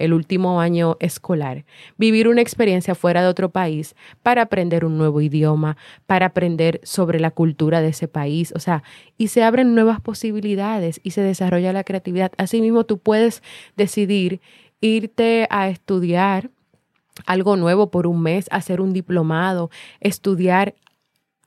el 0.00 0.12
último 0.12 0.60
año 0.60 0.96
escolar, 0.98 1.64
vivir 1.98 2.26
una 2.26 2.40
experiencia 2.40 2.94
fuera 2.94 3.22
de 3.22 3.28
otro 3.28 3.50
país 3.50 3.94
para 4.22 4.42
aprender 4.42 4.84
un 4.84 4.98
nuevo 4.98 5.20
idioma, 5.20 5.76
para 6.06 6.26
aprender 6.26 6.80
sobre 6.82 7.20
la 7.20 7.30
cultura 7.30 7.80
de 7.80 7.88
ese 7.88 8.08
país, 8.08 8.52
o 8.56 8.58
sea, 8.58 8.82
y 9.18 9.28
se 9.28 9.42
abren 9.44 9.74
nuevas 9.74 10.00
posibilidades 10.00 11.00
y 11.04 11.10
se 11.12 11.20
desarrolla 11.20 11.72
la 11.72 11.84
creatividad. 11.84 12.32
Asimismo, 12.38 12.84
tú 12.84 12.98
puedes 12.98 13.42
decidir 13.76 14.40
irte 14.80 15.46
a 15.50 15.68
estudiar 15.68 16.50
algo 17.26 17.56
nuevo 17.56 17.90
por 17.90 18.06
un 18.06 18.22
mes, 18.22 18.46
hacer 18.50 18.80
un 18.80 18.92
diplomado, 18.92 19.70
estudiar 20.00 20.74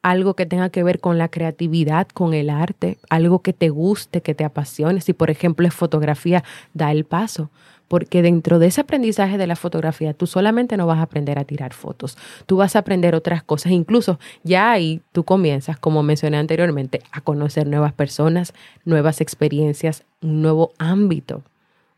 algo 0.04 0.36
que 0.36 0.46
tenga 0.46 0.70
que 0.70 0.84
ver 0.84 1.00
con 1.00 1.18
la 1.18 1.30
creatividad, 1.30 2.08
con 2.10 2.34
el 2.34 2.50
arte, 2.50 3.00
algo 3.10 3.42
que 3.42 3.54
te 3.54 3.70
guste, 3.70 4.22
que 4.22 4.36
te 4.36 4.44
apasione. 4.44 5.02
Si 5.02 5.14
por 5.14 5.32
ejemplo 5.32 5.66
es 5.66 5.74
fotografía, 5.74 6.44
da 6.74 6.92
el 6.92 7.06
paso 7.06 7.50
porque 7.88 8.22
dentro 8.22 8.60
de 8.60 8.68
ese 8.68 8.82
aprendizaje 8.82 9.38
de 9.38 9.48
la 9.48 9.56
fotografía 9.56 10.14
tú 10.14 10.28
solamente 10.28 10.78
no 10.78 10.88
vas 10.88 11.00
a 11.00 11.04
aprender 11.04 11.40
a 11.40 11.46
tirar 11.46 11.74
fotos, 11.74 12.18
tú 12.46 12.58
vas 12.58 12.76
a 12.76 12.80
aprender 12.80 13.16
otras 13.16 13.44
cosas, 13.44 13.72
incluso 13.72 14.20
ya 14.44 14.72
ahí 14.72 15.02
tú 15.12 15.24
comienzas, 15.24 15.78
como 15.78 16.04
mencioné 16.04 16.38
anteriormente, 16.38 17.02
a 17.12 17.22
conocer 17.22 17.68
nuevas 17.68 17.94
personas, 17.94 18.54
nuevas 18.86 19.22
experiencias, 19.22 20.04
un 20.22 20.42
nuevo 20.42 20.72
ámbito 20.78 21.44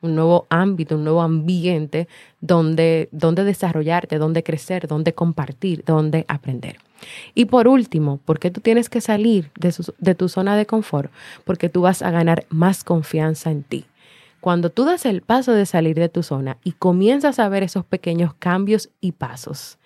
un 0.06 0.16
nuevo 0.16 0.46
ámbito, 0.50 0.96
un 0.96 1.04
nuevo 1.04 1.22
ambiente 1.22 2.08
donde, 2.40 3.10
donde 3.12 3.44
desarrollarte, 3.44 4.18
donde 4.18 4.44
crecer, 4.44 4.88
donde 4.88 5.14
compartir, 5.14 5.84
donde 5.84 6.26
aprender. 6.28 6.78
Y 7.34 7.46
por 7.46 7.68
último, 7.68 8.20
¿por 8.24 8.40
qué 8.40 8.52
tú 8.52 8.62
tienes 8.62 8.90
que 8.90 9.02
salir 9.02 9.52
de, 9.60 9.74
de 9.98 10.16
tu 10.16 10.30
zona 10.30 10.56
de 10.56 10.66
confort? 10.66 11.12
Porque 11.44 11.70
tú 11.70 11.82
vas 11.82 12.02
a 12.02 12.12
ganar 12.12 12.46
más 12.50 12.84
confianza 12.84 13.52
en 13.52 13.64
ti. 13.64 13.86
Cuando 14.46 14.70
tú 14.70 14.86
das 14.86 15.08
el 15.08 15.24
paso 15.24 15.54
de 15.54 15.66
salir 15.66 15.96
de 15.96 16.08
tu 16.08 16.22
zona 16.22 16.60
y 16.64 16.74
comienzas 16.74 17.40
a 17.40 17.50
ver 17.50 17.64
esos 17.64 17.84
pequeños 17.84 18.36
cambios 18.36 18.92
y 19.02 19.14
pasos 19.14 19.80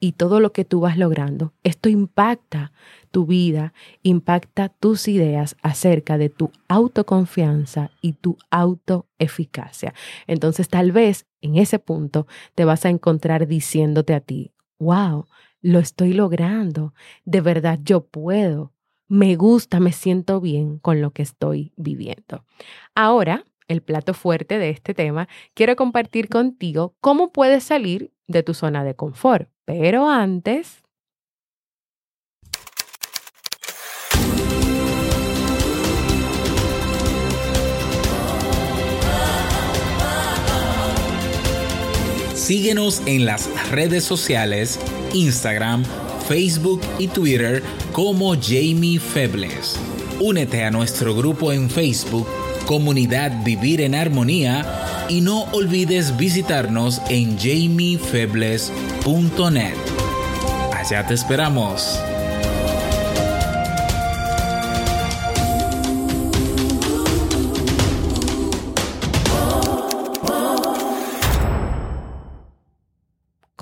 y 0.00 0.12
todo 0.12 0.38
lo 0.38 0.52
que 0.52 0.66
tú 0.66 0.80
vas 0.80 0.98
logrando, 0.98 1.54
esto 1.62 1.88
impacta 1.88 2.72
tu 3.10 3.24
vida, 3.24 3.72
impacta 4.02 4.68
tus 4.68 5.08
ideas 5.08 5.56
acerca 5.62 6.18
de 6.18 6.28
tu 6.28 6.50
autoconfianza 6.68 7.90
y 8.02 8.12
tu 8.12 8.36
autoeficacia. 8.50 9.94
Entonces 10.26 10.68
tal 10.68 10.92
vez 10.92 11.24
en 11.40 11.56
ese 11.56 11.78
punto 11.78 12.26
te 12.54 12.66
vas 12.66 12.84
a 12.84 12.90
encontrar 12.90 13.46
diciéndote 13.46 14.12
a 14.12 14.20
ti, 14.20 14.52
wow, 14.78 15.24
lo 15.62 15.78
estoy 15.78 16.12
logrando, 16.12 16.92
de 17.24 17.40
verdad 17.40 17.78
yo 17.82 18.04
puedo, 18.04 18.74
me 19.08 19.36
gusta, 19.36 19.80
me 19.80 19.92
siento 19.92 20.42
bien 20.42 20.78
con 20.78 21.00
lo 21.00 21.12
que 21.12 21.22
estoy 21.22 21.72
viviendo. 21.76 22.44
Ahora, 22.94 23.46
el 23.72 23.82
plato 23.82 24.14
fuerte 24.14 24.58
de 24.58 24.70
este 24.70 24.94
tema, 24.94 25.28
quiero 25.54 25.74
compartir 25.74 26.28
contigo 26.28 26.94
cómo 27.00 27.32
puedes 27.32 27.64
salir 27.64 28.12
de 28.28 28.42
tu 28.42 28.54
zona 28.54 28.84
de 28.84 28.94
confort. 28.94 29.48
Pero 29.64 30.08
antes... 30.08 30.78
Síguenos 42.34 43.02
en 43.06 43.24
las 43.24 43.48
redes 43.70 44.02
sociales, 44.02 44.80
Instagram, 45.14 45.84
Facebook 46.28 46.80
y 46.98 47.06
Twitter 47.06 47.62
como 47.92 48.34
Jamie 48.34 48.98
Febles. 48.98 49.78
Únete 50.18 50.64
a 50.64 50.70
nuestro 50.72 51.14
grupo 51.14 51.52
en 51.52 51.70
Facebook 51.70 52.26
comunidad 52.66 53.44
Vivir 53.44 53.80
en 53.80 53.94
Armonía 53.94 55.06
y 55.08 55.20
no 55.20 55.44
olvides 55.52 56.16
visitarnos 56.16 57.00
en 57.08 57.38
jamiefebles.net. 57.38 59.76
Allá 60.74 61.06
te 61.06 61.14
esperamos. 61.14 62.02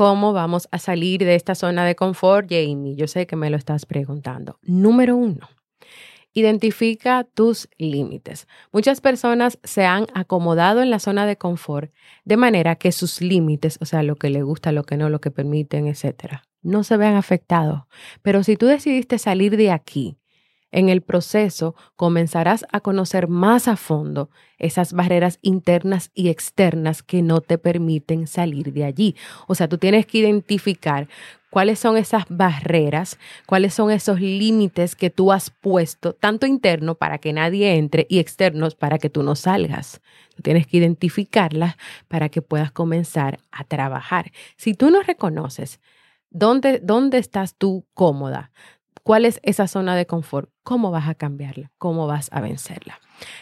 ¿Cómo 0.00 0.33
vamos 0.33 0.66
a 0.71 0.78
salir 0.78 1.26
de 1.26 1.35
esta 1.35 1.54
zona 1.54 1.85
de 1.85 1.95
confort, 1.95 2.47
Jamie? 2.49 2.97
Yo 2.97 3.07
sé 3.07 3.26
que 3.26 3.37
me 3.37 3.50
lo 3.50 3.59
estás 3.59 3.85
preguntando. 3.85 4.59
Número 4.62 5.14
uno, 5.14 5.47
Identifica 6.33 7.25
tus 7.35 7.69
límites. 7.77 8.47
Muchas 8.73 9.01
personas 9.01 9.59
se 9.65 9.85
han 9.85 10.07
acomodado 10.15 10.81
en 10.81 10.91
la 10.91 11.01
zona 11.01 11.27
de 11.27 11.37
confort 11.37 11.93
de 12.25 12.37
manera 12.37 12.77
que 12.77 12.93
sus 12.93 13.21
límites, 13.21 13.79
o 13.81 13.85
sea, 13.85 14.03
lo 14.05 14.15
que 14.15 14.31
le 14.31 14.43
gusta, 14.43 14.71
lo 14.71 14.85
que 14.85 14.97
no, 14.97 15.11
lo 15.11 15.21
que 15.21 15.33
permiten, 15.33 15.89
etcétera, 15.89 16.45
no 16.63 16.85
se 16.85 16.97
vean 16.97 17.17
afectados. 17.17 17.83
Pero 18.23 18.45
si 18.45 18.57
tú 18.57 18.67
decidiste 18.67 19.19
salir 19.19 19.57
de 19.57 19.73
aquí, 19.73 20.20
en 20.73 20.89
el 20.89 21.03
proceso 21.03 21.75
comenzarás 21.97 22.65
a 22.73 22.81
conocer 22.81 23.29
más 23.29 23.69
a 23.69 23.77
fondo 23.77 24.31
esas 24.59 24.92
barreras 24.92 25.38
internas 25.42 26.11
y 26.14 26.29
externas 26.29 27.03
que 27.03 27.23
no 27.23 27.40
te 27.40 27.59
permiten 27.59 28.27
salir 28.27 28.73
de 28.73 28.85
allí. 28.85 29.16
O 29.47 29.55
sea, 29.55 29.68
tú 29.68 29.79
tienes 29.79 30.07
que 30.07 30.18
identificar 30.18 31.09
cuáles 31.51 31.79
son 31.79 31.97
esas 31.97 32.25
barreras, 32.29 33.18
cuáles 33.47 33.75
son 33.75 33.90
esos 33.90 34.21
límites 34.21 34.94
que 34.94 35.11
tú 35.11 35.33
has 35.33 35.51
puesto, 35.51 36.14
tanto 36.14 36.47
interno 36.47 36.94
para 36.94 37.18
que 37.18 37.33
nadie 37.33 37.75
entre 37.75 38.07
y 38.09 38.18
externos 38.18 38.75
para 38.75 38.99
que 38.99 39.11
tú 39.11 39.23
no 39.23 39.35
salgas. 39.35 40.01
Tienes 40.42 40.66
que 40.66 40.79
identificarlas 40.79 41.77
para 42.09 42.29
que 42.29 42.40
puedas 42.40 42.71
comenzar 42.71 43.40
a 43.51 43.64
trabajar. 43.64 44.31
Si 44.57 44.75
tú 44.75 44.90
no 44.90 45.03
reconoces 45.03 45.81
dónde, 46.31 46.81
dónde 46.83 47.18
estás 47.18 47.57
tú 47.57 47.87
cómoda, 47.92 48.53
cuál 49.03 49.25
es 49.25 49.41
esa 49.43 49.67
zona 49.69 49.97
de 49.97 50.07
confort, 50.07 50.51
cómo 50.63 50.91
vas 50.91 51.09
a 51.09 51.15
cambiarla, 51.15 51.73
cómo 51.79 52.07
vas 52.07 52.29
a 52.33 52.41
vencerla. 52.41 53.01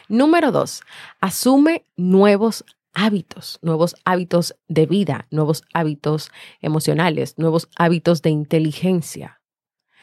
Número 0.08 0.52
dos, 0.52 0.82
asume 1.20 1.84
nuevos 1.96 2.64
hábitos, 2.94 3.58
nuevos 3.62 3.94
hábitos 4.04 4.56
de 4.66 4.86
vida, 4.86 5.26
nuevos 5.30 5.62
hábitos 5.72 6.30
emocionales, 6.60 7.38
nuevos 7.38 7.68
hábitos 7.76 8.22
de 8.22 8.30
inteligencia. 8.30 9.40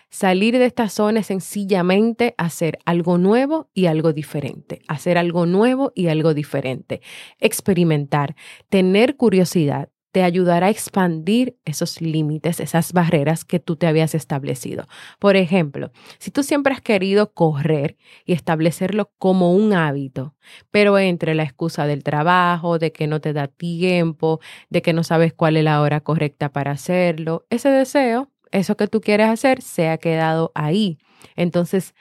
Salir 0.10 0.58
de 0.58 0.66
esta 0.66 0.88
zona 0.88 1.20
es 1.20 1.28
sencillamente 1.28 2.36
hacer 2.38 2.80
algo 2.86 3.18
nuevo 3.18 3.70
y 3.74 3.88
algo 3.88 4.14
diferente, 4.14 4.82
hacer 4.88 5.18
algo 5.18 5.46
nuevo 5.46 5.92
y 5.94 6.08
algo 6.08 6.34
diferente, 6.34 7.02
experimentar, 7.40 8.36
tener 8.70 9.18
curiosidad, 9.18 9.90
te 10.16 10.24
ayudará 10.24 10.68
a 10.68 10.70
expandir 10.70 11.58
esos 11.66 12.00
límites, 12.00 12.62
esas 12.62 12.94
barreras 12.94 13.44
que 13.44 13.60
tú 13.60 13.76
te 13.76 13.86
habías 13.86 14.16
establecido. 14.16 14.88
Por 15.20 15.36
ejemplo, 15.36 15.92
si 16.20 16.32
tú 16.32 16.42
siempre 16.42 16.74
has 16.74 16.80
querido 16.80 17.34
correr 17.34 17.98
y 18.24 18.32
establecerlo 18.32 19.12
como 19.18 19.54
un 19.54 19.74
hábito, 19.74 20.34
pero 20.72 20.98
entre 20.98 21.36
la 21.36 21.44
excusa 21.44 21.86
del 21.86 22.02
trabajo, 22.02 22.80
de 22.80 22.94
que 22.94 23.08
no 23.08 23.20
te 23.20 23.34
da 23.34 23.50
tiempo, 23.50 24.40
de 24.70 24.82
que 24.82 24.94
no 24.94 25.04
sabes 25.04 25.34
cuál 25.34 25.58
es 25.58 25.66
la 25.66 25.82
hora 25.82 26.00
correcta 26.00 26.48
para 26.48 26.72
hacerlo, 26.72 27.46
ese 27.50 27.68
deseo, 27.68 28.32
eso 28.52 28.78
que 28.78 28.88
tú 28.88 29.02
quieres 29.02 29.28
hacer, 29.28 29.62
se 29.62 29.90
ha 29.90 29.98
quedado 29.98 30.54
ahí. 30.56 30.98
Entonces, 31.36 31.94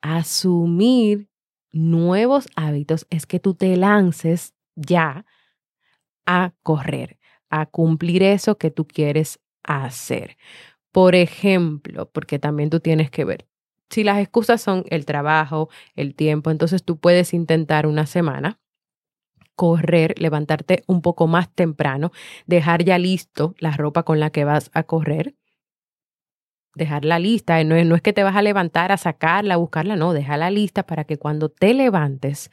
asumir 0.00 1.28
nuevos 1.70 2.48
hábitos 2.56 3.06
es 3.10 3.26
que 3.26 3.38
tú 3.38 3.54
te 3.54 3.76
lances 3.76 4.54
ya 4.74 5.24
a 6.26 6.52
correr 6.64 7.19
a 7.50 7.66
cumplir 7.66 8.22
eso 8.22 8.58
que 8.58 8.70
tú 8.70 8.86
quieres 8.86 9.40
hacer. 9.64 10.36
Por 10.92 11.14
ejemplo, 11.14 12.10
porque 12.10 12.38
también 12.38 12.70
tú 12.70 12.80
tienes 12.80 13.10
que 13.10 13.24
ver, 13.24 13.46
si 13.90 14.04
las 14.04 14.18
excusas 14.18 14.62
son 14.62 14.84
el 14.88 15.04
trabajo, 15.04 15.68
el 15.96 16.14
tiempo, 16.14 16.50
entonces 16.50 16.84
tú 16.84 16.98
puedes 16.98 17.34
intentar 17.34 17.86
una 17.86 18.06
semana 18.06 18.60
correr, 19.56 20.14
levantarte 20.18 20.84
un 20.86 21.02
poco 21.02 21.26
más 21.26 21.52
temprano, 21.54 22.12
dejar 22.46 22.82
ya 22.84 22.98
listo 22.98 23.54
la 23.58 23.72
ropa 23.72 24.04
con 24.04 24.18
la 24.18 24.30
que 24.30 24.44
vas 24.44 24.70
a 24.72 24.84
correr, 24.84 25.34
dejarla 26.74 27.18
lista, 27.18 27.62
no 27.64 27.74
es, 27.74 27.86
no 27.86 27.94
es 27.94 28.00
que 28.00 28.12
te 28.12 28.22
vas 28.22 28.36
a 28.36 28.42
levantar 28.42 28.92
a 28.92 28.96
sacarla, 28.96 29.54
a 29.54 29.58
buscarla, 29.58 29.96
no, 29.96 30.12
déjala 30.12 30.50
lista 30.50 30.84
para 30.84 31.04
que 31.04 31.18
cuando 31.18 31.50
te 31.50 31.74
levantes, 31.74 32.50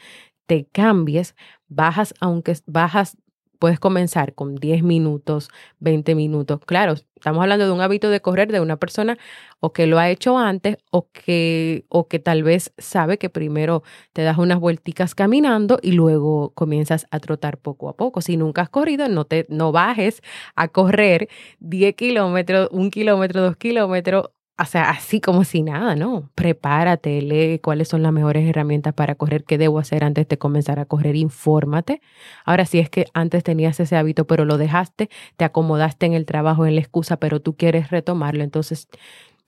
te 0.47 0.65
cambies, 0.65 1.35
bajas, 1.67 2.13
aunque 2.19 2.55
bajas 2.65 3.17
puedes 3.57 3.79
comenzar 3.79 4.33
con 4.33 4.55
10 4.55 4.83
minutos, 4.83 5.49
20 5.79 6.15
minutos. 6.15 6.59
Claro, 6.65 6.95
estamos 7.15 7.41
hablando 7.41 7.65
de 7.65 7.71
un 7.71 7.81
hábito 7.81 8.09
de 8.09 8.21
correr 8.21 8.51
de 8.51 8.59
una 8.59 8.77
persona 8.77 9.17
o 9.59 9.73
que 9.73 9.87
lo 9.87 9.99
ha 9.99 10.09
hecho 10.09 10.37
antes 10.37 10.77
o 10.91 11.09
que, 11.11 11.85
o 11.89 12.07
que 12.07 12.19
tal 12.19 12.43
vez 12.43 12.73
sabe 12.77 13.17
que 13.17 13.29
primero 13.29 13.83
te 14.13 14.23
das 14.23 14.37
unas 14.37 14.59
vuelticas 14.59 15.15
caminando 15.15 15.79
y 15.81 15.93
luego 15.93 16.51
comienzas 16.53 17.07
a 17.11 17.19
trotar 17.19 17.57
poco 17.57 17.89
a 17.89 17.95
poco. 17.95 18.21
Si 18.21 18.37
nunca 18.37 18.61
has 18.61 18.69
corrido, 18.69 19.07
no, 19.09 19.25
te, 19.25 19.45
no 19.49 19.71
bajes 19.71 20.21
a 20.55 20.67
correr 20.67 21.29
10 21.59 21.95
kilómetros, 21.95 22.69
un 22.71 22.91
kilómetro, 22.91 23.41
dos 23.41 23.57
kilómetros 23.57 24.29
o 24.59 24.65
sea, 24.65 24.89
así 24.89 25.21
como 25.21 25.43
si 25.43 25.61
nada, 25.61 25.95
¿no? 25.95 26.31
Prepárate, 26.33 27.21
lee 27.21 27.59
cuáles 27.59 27.89
son 27.89 28.01
las 28.01 28.11
mejores 28.11 28.47
herramientas 28.49 28.93
para 28.93 29.13
correr, 29.15 29.43
qué 29.43 29.57
debo 29.59 29.77
hacer 29.77 30.03
antes 30.03 30.27
de 30.27 30.37
comenzar 30.39 30.79
a 30.79 30.85
correr, 30.85 31.15
infórmate. 31.15 32.01
Ahora, 32.43 32.65
si 32.65 32.79
es 32.79 32.89
que 32.89 33.05
antes 33.13 33.43
tenías 33.43 33.79
ese 33.79 33.95
hábito, 33.95 34.25
pero 34.25 34.45
lo 34.45 34.57
dejaste, 34.57 35.09
te 35.37 35.45
acomodaste 35.45 36.07
en 36.07 36.13
el 36.13 36.25
trabajo, 36.25 36.65
en 36.65 36.75
la 36.75 36.81
excusa, 36.81 37.17
pero 37.17 37.39
tú 37.39 37.55
quieres 37.55 37.91
retomarlo, 37.91 38.43
entonces 38.43 38.87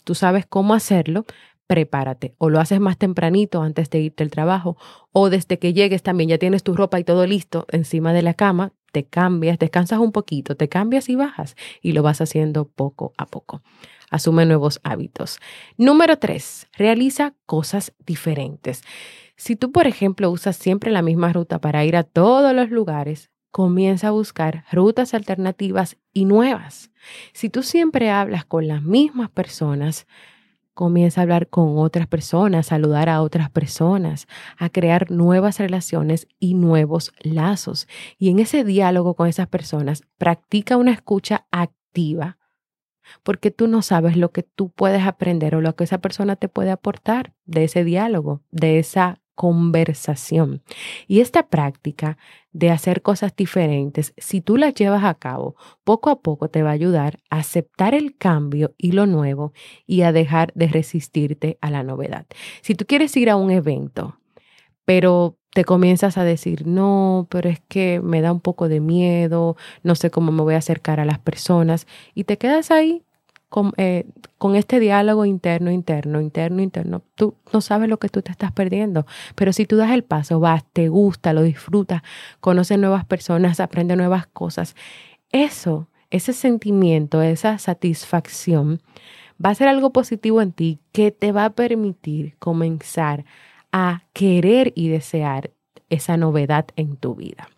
tú 0.04 0.16
sabes 0.16 0.46
cómo 0.46 0.76
hacerlo, 0.76 1.26
prepárate. 1.68 2.36
O 2.38 2.50
lo 2.50 2.60
haces 2.60 2.80
más 2.80 2.98
tempranito 2.98 3.62
antes 3.62 3.90
de 3.90 4.00
irte 4.02 4.24
al 4.24 4.32
trabajo, 4.32 4.78
o 5.12 5.30
desde 5.30 5.60
que 5.60 5.74
llegues 5.74 6.04
también 6.04 6.30
ya 6.30 6.38
tienes 6.38 6.64
tu 6.64 6.76
ropa 6.76 7.00
y 7.00 7.04
todo 7.04 7.26
listo 7.26 7.66
encima 7.72 8.14
de 8.14 8.22
la 8.22 8.34
cama, 8.36 8.74
te 8.92 9.06
cambias, 9.06 9.60
descansas 9.60 10.00
un 10.00 10.12
poquito, 10.12 10.56
te 10.56 10.70
cambias 10.70 11.10
y 11.10 11.16
bajas 11.16 11.56
y 11.82 11.94
lo 11.94 12.04
vas 12.04 12.22
haciendo 12.22 12.66
poco 12.68 13.14
a 13.18 13.26
poco. 13.28 13.62
Asume 14.10 14.46
nuevos 14.46 14.80
hábitos. 14.84 15.40
Número 15.78 16.18
tres, 16.18 16.68
realiza 16.74 17.34
cosas 17.46 17.94
diferentes. 18.06 18.84
Si 19.36 19.56
tú, 19.56 19.72
por 19.72 19.88
ejemplo, 19.88 20.30
usas 20.32 20.58
siempre 20.58 20.92
la 20.92 21.02
misma 21.02 21.32
ruta 21.32 21.60
para 21.60 21.86
ir 21.86 21.96
a 21.96 22.04
todos 22.04 22.54
los 22.54 22.70
lugares, 22.70 23.30
comienza 23.52 24.10
a 24.10 24.12
buscar 24.12 24.66
rutas 24.72 25.14
alternativas 25.14 25.98
y 26.14 26.26
nuevas. 26.26 26.92
Si 27.34 27.50
tú 27.50 27.64
siempre 27.64 28.10
hablas 28.10 28.46
con 28.46 28.68
las 28.68 28.84
mismas 28.84 29.30
personas, 29.30 30.08
comienza 30.74 31.20
a 31.20 31.24
hablar 31.24 31.50
con 31.50 31.78
otras 31.78 32.08
personas, 32.08 32.68
saludar 32.68 33.10
a 33.10 33.22
otras 33.22 33.50
personas, 33.50 34.28
a 34.58 34.70
crear 34.70 35.12
nuevas 35.12 35.60
relaciones 35.60 36.26
y 36.40 36.54
nuevos 36.54 37.12
lazos. 37.20 37.86
Y 38.18 38.30
en 38.30 38.40
ese 38.40 38.64
diálogo 38.64 39.14
con 39.14 39.28
esas 39.28 39.48
personas, 39.48 40.04
practica 40.18 40.78
una 40.78 40.92
escucha 40.92 41.46
activa, 41.52 42.38
porque 43.24 43.52
tú 43.52 43.68
no 43.68 43.82
sabes 43.82 44.18
lo 44.18 44.32
que 44.32 44.44
tú 44.44 44.70
puedes 44.70 45.04
aprender 45.04 45.56
o 45.56 45.62
lo 45.62 45.76
que 45.76 45.84
esa 45.84 46.00
persona 46.00 46.36
te 46.36 46.50
puede 46.50 46.72
aportar 46.72 47.34
de 47.46 47.64
ese 47.64 47.84
diálogo, 47.84 48.42
de 48.52 48.80
esa 48.80 49.20
conversación. 49.40 50.64
Y 51.08 51.22
esta 51.22 51.48
práctica 51.48 52.18
de 52.52 52.72
hacer 52.72 53.02
cosas 53.02 53.34
diferentes, 53.34 54.14
si 54.18 54.42
tú 54.42 54.58
las 54.58 54.74
llevas 54.74 55.06
a 55.06 55.14
cabo, 55.14 55.56
poco 55.86 56.10
a 56.10 56.22
poco 56.22 56.50
te 56.50 56.62
va 56.62 56.72
a 56.72 56.74
ayudar 56.74 57.20
a 57.30 57.38
aceptar 57.38 57.96
el 57.96 58.18
cambio 58.18 58.76
y 58.78 58.92
lo 58.92 59.06
nuevo 59.06 59.54
y 59.88 60.02
a 60.02 60.12
dejar 60.12 60.52
de 60.56 60.68
resistirte 60.68 61.58
a 61.62 61.72
la 61.72 61.84
novedad. 61.84 62.26
Si 62.62 62.76
tú 62.76 62.86
quieres 62.86 63.16
ir 63.16 63.30
a 63.30 63.38
un 63.38 63.50
evento, 63.50 64.20
pero 64.84 65.39
te 65.54 65.66
comienzas 65.66 66.18
a 66.18 66.24
decir, 66.24 66.68
no, 66.68 67.28
pero 67.30 67.50
es 67.50 67.60
que 67.68 68.02
me 68.02 68.22
da 68.22 68.32
un 68.32 68.40
poco 68.40 68.70
de 68.70 68.80
miedo, 68.80 69.58
no 69.84 69.96
sé 69.96 70.12
cómo 70.12 70.32
me 70.32 70.44
voy 70.44 70.54
a 70.54 70.60
acercar 70.60 71.00
a 71.00 71.06
las 71.06 71.20
personas, 71.20 71.88
y 72.14 72.26
te 72.26 72.38
quedas 72.38 72.72
ahí 72.72 73.04
con, 73.50 73.74
eh, 73.78 74.06
con, 74.38 74.56
este 74.56 74.80
diálogo 74.80 75.26
interno, 75.26 75.72
interno, 75.72 76.22
interno, 76.22 76.62
interno, 76.62 77.02
tú 77.16 77.36
no 77.52 77.62
sabes 77.62 77.90
lo 77.90 77.98
que 77.98 78.10
tú 78.10 78.22
te 78.22 78.32
estás 78.32 78.52
perdiendo. 78.52 79.08
Pero 79.34 79.54
si 79.54 79.66
tú 79.66 79.76
das 79.76 79.92
el 79.92 80.04
paso, 80.04 80.40
vas, 80.40 80.64
te 80.72 80.88
gusta, 80.88 81.34
lo 81.34 81.42
disfrutas, 81.42 82.04
conoces 82.40 82.78
nuevas 82.78 83.06
personas, 83.06 83.60
aprendes 83.60 83.98
nuevas 83.98 84.28
cosas, 84.28 84.76
eso, 85.32 85.88
ese 86.12 86.34
sentimiento, 86.34 87.24
esa 87.24 87.58
satisfacción, 87.58 88.82
va 89.44 89.50
a 89.50 89.56
ser 89.56 89.68
algo 89.68 89.92
positivo 89.92 90.42
en 90.42 90.52
ti 90.52 90.80
que 90.92 91.12
te 91.12 91.32
va 91.32 91.46
a 91.46 91.50
permitir 91.52 92.36
comenzar 92.38 93.22
a 93.22 93.26
querer 94.14 94.74
y 94.76 94.90
desear 94.90 95.52
esa 95.90 96.18
novedad 96.18 96.68
en 96.76 96.96
tu 96.98 97.16
vida. 97.16 97.50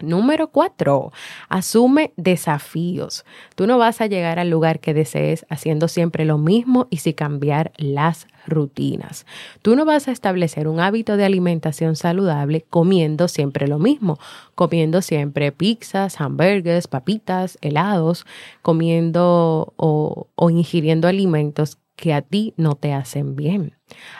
Número 0.00 0.48
cuatro, 0.48 1.12
asume 1.48 2.12
desafíos. 2.16 3.24
Tú 3.54 3.68
no 3.68 3.78
vas 3.78 4.00
a 4.00 4.06
llegar 4.06 4.40
al 4.40 4.50
lugar 4.50 4.80
que 4.80 4.92
desees 4.92 5.46
haciendo 5.48 5.86
siempre 5.86 6.24
lo 6.24 6.36
mismo 6.36 6.88
y 6.90 6.96
sin 6.96 7.12
cambiar 7.12 7.72
las 7.76 8.26
rutinas. 8.44 9.24
Tú 9.62 9.76
no 9.76 9.84
vas 9.84 10.08
a 10.08 10.10
establecer 10.10 10.66
un 10.66 10.80
hábito 10.80 11.16
de 11.16 11.24
alimentación 11.24 11.94
saludable 11.94 12.62
comiendo 12.68 13.28
siempre 13.28 13.68
lo 13.68 13.78
mismo, 13.78 14.18
comiendo 14.56 15.00
siempre 15.00 15.52
pizzas, 15.52 16.20
hamburgues, 16.20 16.88
papitas, 16.88 17.56
helados, 17.60 18.26
comiendo 18.62 19.74
o, 19.76 20.26
o 20.34 20.50
ingiriendo 20.50 21.06
alimentos 21.06 21.78
que 21.96 22.12
a 22.12 22.22
ti 22.22 22.54
no 22.56 22.74
te 22.74 22.92
hacen 22.92 23.36
bien. 23.36 23.76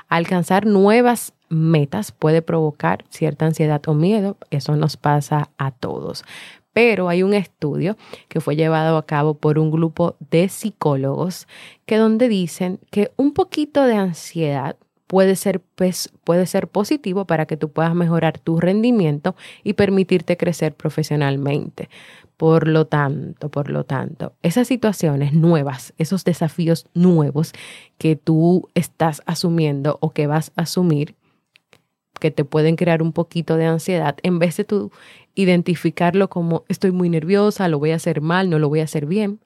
Alcanzar 0.08 0.66
nuevas 0.66 1.34
metas 1.48 2.12
puede 2.12 2.42
provocar 2.42 3.04
cierta 3.08 3.46
ansiedad 3.46 3.82
o 3.86 3.94
miedo, 3.94 4.36
eso 4.50 4.76
nos 4.76 4.96
pasa 4.96 5.50
a 5.58 5.70
todos. 5.70 6.24
Pero 6.72 7.08
hay 7.08 7.22
un 7.22 7.34
estudio 7.34 7.96
que 8.28 8.40
fue 8.40 8.56
llevado 8.56 8.96
a 8.96 9.06
cabo 9.06 9.34
por 9.34 9.58
un 9.58 9.70
grupo 9.70 10.16
de 10.30 10.48
psicólogos 10.48 11.46
que 11.86 11.96
donde 11.96 12.28
dicen 12.28 12.80
que 12.90 13.12
un 13.16 13.32
poquito 13.32 13.84
de 13.84 13.94
ansiedad 13.94 14.76
puede 15.06 15.36
ser, 15.36 15.60
pues, 15.60 16.10
puede 16.24 16.46
ser 16.46 16.66
positivo 16.66 17.26
para 17.26 17.46
que 17.46 17.56
tú 17.56 17.68
puedas 17.70 17.94
mejorar 17.94 18.38
tu 18.38 18.58
rendimiento 18.58 19.36
y 19.62 19.74
permitirte 19.74 20.36
crecer 20.36 20.74
profesionalmente. 20.74 21.88
Por 22.36 22.66
lo 22.66 22.86
tanto, 22.86 23.48
por 23.48 23.70
lo 23.70 23.84
tanto, 23.84 24.34
esas 24.42 24.66
situaciones 24.66 25.32
nuevas, 25.32 25.94
esos 25.98 26.24
desafíos 26.24 26.86
nuevos 26.92 27.52
que 27.96 28.16
tú 28.16 28.68
estás 28.74 29.22
asumiendo 29.26 29.98
o 30.00 30.10
que 30.10 30.26
vas 30.26 30.52
a 30.56 30.62
asumir, 30.62 31.14
que 32.18 32.30
te 32.30 32.44
pueden 32.44 32.76
crear 32.76 33.02
un 33.02 33.12
poquito 33.12 33.56
de 33.56 33.66
ansiedad, 33.66 34.16
en 34.22 34.38
vez 34.38 34.56
de 34.56 34.64
tú 34.64 34.90
identificarlo 35.34 36.28
como 36.28 36.64
estoy 36.68 36.90
muy 36.90 37.08
nerviosa, 37.08 37.68
lo 37.68 37.78
voy 37.78 37.92
a 37.92 37.96
hacer 37.96 38.20
mal, 38.20 38.50
no 38.50 38.58
lo 38.58 38.68
voy 38.68 38.80
a 38.80 38.84
hacer 38.84 39.06
bien. 39.06 39.40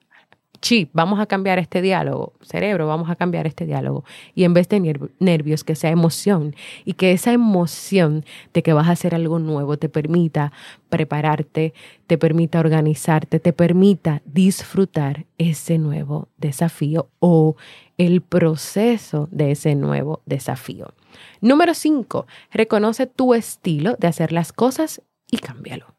Chip, 0.61 0.89
vamos 0.93 1.19
a 1.19 1.25
cambiar 1.25 1.57
este 1.57 1.81
diálogo, 1.81 2.33
cerebro, 2.41 2.87
vamos 2.87 3.09
a 3.09 3.15
cambiar 3.15 3.47
este 3.47 3.65
diálogo. 3.65 4.03
Y 4.35 4.43
en 4.43 4.53
vez 4.53 4.67
de 4.67 5.09
nervios, 5.19 5.63
que 5.63 5.75
sea 5.75 5.89
emoción 5.89 6.55
y 6.83 6.93
que 6.93 7.11
esa 7.11 7.31
emoción 7.31 8.25
de 8.53 8.61
que 8.61 8.73
vas 8.73 8.87
a 8.87 8.91
hacer 8.91 9.15
algo 9.15 9.39
nuevo 9.39 9.77
te 9.77 9.87
permita 9.87 10.51
prepararte, 10.89 11.73
te 12.07 12.17
permita 12.17 12.59
organizarte, 12.59 13.39
te 13.39 13.53
permita 13.53 14.21
disfrutar 14.25 15.25
ese 15.37 15.77
nuevo 15.77 16.27
desafío 16.37 17.09
o 17.19 17.55
el 17.97 18.21
proceso 18.21 19.29
de 19.31 19.51
ese 19.51 19.75
nuevo 19.75 20.21
desafío. 20.25 20.93
Número 21.41 21.73
5. 21.73 22.27
Reconoce 22.51 23.07
tu 23.07 23.33
estilo 23.33 23.95
de 23.97 24.07
hacer 24.07 24.33
las 24.33 24.51
cosas 24.51 25.01
y 25.31 25.37
cámbialo. 25.37 25.95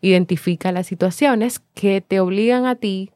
Identifica 0.00 0.70
las 0.70 0.86
situaciones 0.86 1.60
que 1.74 2.00
te 2.00 2.20
obligan 2.20 2.66
a 2.66 2.74
ti 2.74 3.10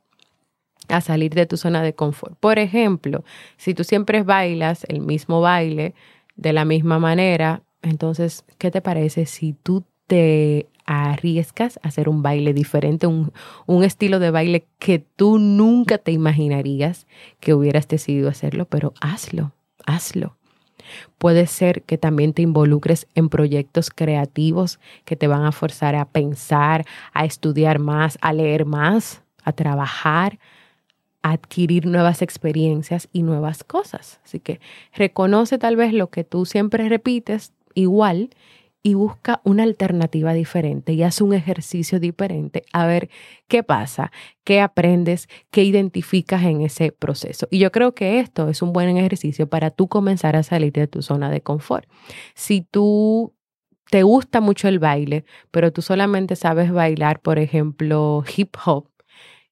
a 0.89 1.01
salir 1.01 1.35
de 1.35 1.47
tu 1.47 1.57
zona 1.57 1.83
de 1.83 1.95
confort. 1.95 2.37
Por 2.39 2.59
ejemplo, 2.59 3.25
si 3.57 3.75
tú 3.75 3.85
siempre 3.85 4.23
bailas 4.23 4.85
el 4.89 5.01
mismo 5.01 5.41
baile 5.41 5.95
de 6.37 6.53
la 6.53 6.65
misma 6.65 6.99
manera, 6.99 7.63
entonces, 7.83 8.45
¿qué 8.59 8.71
te 8.71 8.81
parece 8.81 9.27
si 9.27 9.53
tú 9.53 9.85
te 10.07 10.69
arriesgas 10.87 11.81
a 11.83 11.89
hacer 11.89 12.09
un 12.09 12.23
baile 12.23 12.55
diferente, 12.55 13.07
un, 13.07 13.33
un, 13.67 13.83
estilo 13.83 14.21
de 14.21 14.31
baile 14.31 14.67
que 14.79 15.01
tú 15.01 15.39
nunca 15.39 15.99
te 15.99 16.13
imaginarías 16.13 17.07
que 17.41 17.55
hubieras 17.55 17.89
decidido 17.89 18.29
hacerlo, 18.29 18.67
pero 18.67 18.95
hazlo, 19.01 19.53
hazlo. 19.85 20.37
Puede 21.19 21.49
ser 21.49 21.83
que 21.83 21.99
también 21.99 22.33
te 22.33 22.43
involucres 22.43 23.09
en 23.17 23.29
proyectos 23.29 23.91
creativos 23.91 24.79
que 25.05 25.17
te 25.17 25.27
van 25.27 25.45
a 25.45 25.51
forzar 25.51 25.97
a 25.97 26.05
pensar, 26.05 26.85
a 27.13 27.25
estudiar 27.25 27.81
más, 27.81 28.17
a 28.21 28.33
leer 28.33 28.65
más, 28.65 29.23
a 29.43 29.53
trabajar, 29.53 30.39
adquirir 31.33 31.87
nuevas 31.87 32.23
experiencias 32.23 33.09
y 33.13 33.23
nuevas 33.23 33.65
cosas. 33.65 34.21
Así 34.25 34.41
que 34.41 34.61
reconoce 34.93 35.59
tal 35.59 35.77
vez 35.77 35.93
lo 35.93 36.11
que 36.11 36.25
tú 36.25 36.47
siempre 36.47 36.89
repites 36.89 37.53
igual 37.75 38.31
y 38.83 38.95
busca 38.95 39.41
una 39.43 39.65
alternativa 39.65 40.33
diferente 40.33 40.93
y 40.93 41.03
haz 41.03 41.21
un 41.21 41.35
ejercicio 41.35 41.99
diferente 41.99 42.63
a 42.73 42.87
ver 42.87 43.11
qué 43.49 43.65
pasa, 43.65 44.13
qué 44.45 44.61
aprendes, 44.61 45.29
qué 45.51 45.65
identificas 45.65 46.45
en 46.45 46.61
ese 46.61 46.93
proceso. 46.93 47.49
Y 47.51 47.59
yo 47.59 47.73
creo 47.73 47.97
que 47.97 48.21
esto 48.21 48.49
es 48.49 48.63
un 48.63 48.73
buen 48.73 48.97
ejercicio 48.97 49.49
para 49.49 49.73
tú 49.73 49.89
comenzar 49.89 50.37
a 50.37 50.45
salir 50.45 50.73
de 50.73 50.87
tu 50.87 51.03
zona 51.03 51.31
de 51.31 51.41
confort. 51.41 51.89
Si 52.37 52.61
tú 52.63 53.35
te 53.91 54.05
gusta 54.05 54.41
mucho 54.41 54.69
el 54.69 54.79
baile, 54.79 55.25
pero 55.51 55.73
tú 55.73 55.83
solamente 55.83 56.37
sabes 56.37 56.71
bailar, 56.71 57.21
por 57.21 57.41
ejemplo, 57.41 58.23
hip 58.37 58.55
hop, 58.65 58.89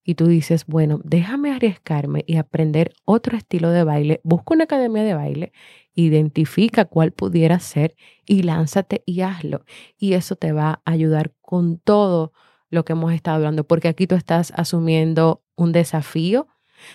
y 0.04 0.14
tú 0.14 0.26
dices, 0.26 0.66
bueno, 0.66 1.00
déjame 1.02 1.52
arriesgarme 1.52 2.24
y 2.26 2.36
aprender 2.36 2.92
otro 3.04 3.36
estilo 3.36 3.70
de 3.70 3.84
baile, 3.84 4.20
busca 4.22 4.54
una 4.54 4.64
academia 4.64 5.02
de 5.02 5.14
baile 5.14 5.52
identifica 5.94 6.84
cuál 6.84 7.12
pudiera 7.12 7.58
ser 7.60 7.94
y 8.26 8.42
lánzate 8.42 9.02
y 9.06 9.20
hazlo. 9.22 9.64
Y 9.96 10.14
eso 10.14 10.36
te 10.36 10.52
va 10.52 10.82
a 10.84 10.90
ayudar 10.90 11.32
con 11.40 11.78
todo 11.78 12.32
lo 12.70 12.84
que 12.84 12.92
hemos 12.92 13.12
estado 13.12 13.36
hablando, 13.36 13.64
porque 13.64 13.88
aquí 13.88 14.06
tú 14.06 14.16
estás 14.16 14.52
asumiendo 14.56 15.42
un 15.54 15.70
desafío, 15.70 16.48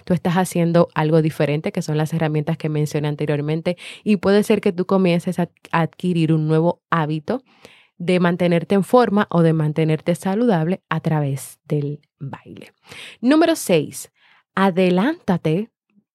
tú 0.04 0.14
estás 0.14 0.36
haciendo 0.36 0.90
algo 0.94 1.22
diferente, 1.22 1.72
que 1.72 1.82
son 1.82 1.98
las 1.98 2.14
herramientas 2.14 2.58
que 2.58 2.68
mencioné 2.68 3.08
anteriormente, 3.08 3.78
y 4.04 4.18
puede 4.18 4.44
ser 4.44 4.60
que 4.60 4.74
tú 4.74 4.86
comiences 4.86 5.40
a 5.40 5.50
adquirir 5.72 6.34
un 6.34 6.48
nuevo 6.48 6.82
hábito 6.90 7.44
de 8.00 8.20
mantenerte 8.20 8.74
en 8.74 8.84
forma 8.84 9.28
o 9.30 9.44
de 9.44 9.54
mantenerte 9.54 10.16
saludable 10.16 10.82
a 10.90 11.02
través 11.02 11.60
del 11.66 12.02
baile. 12.18 12.74
Número 13.22 13.56
6. 13.56 14.12
Adelántate 14.56 15.70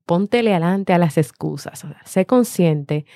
póntele 0.06 0.50
adelante 0.50 0.92
a 0.92 0.98
las 0.98 1.16
excusas. 1.18 1.86
sé 2.04 2.26
consciente 2.26 3.06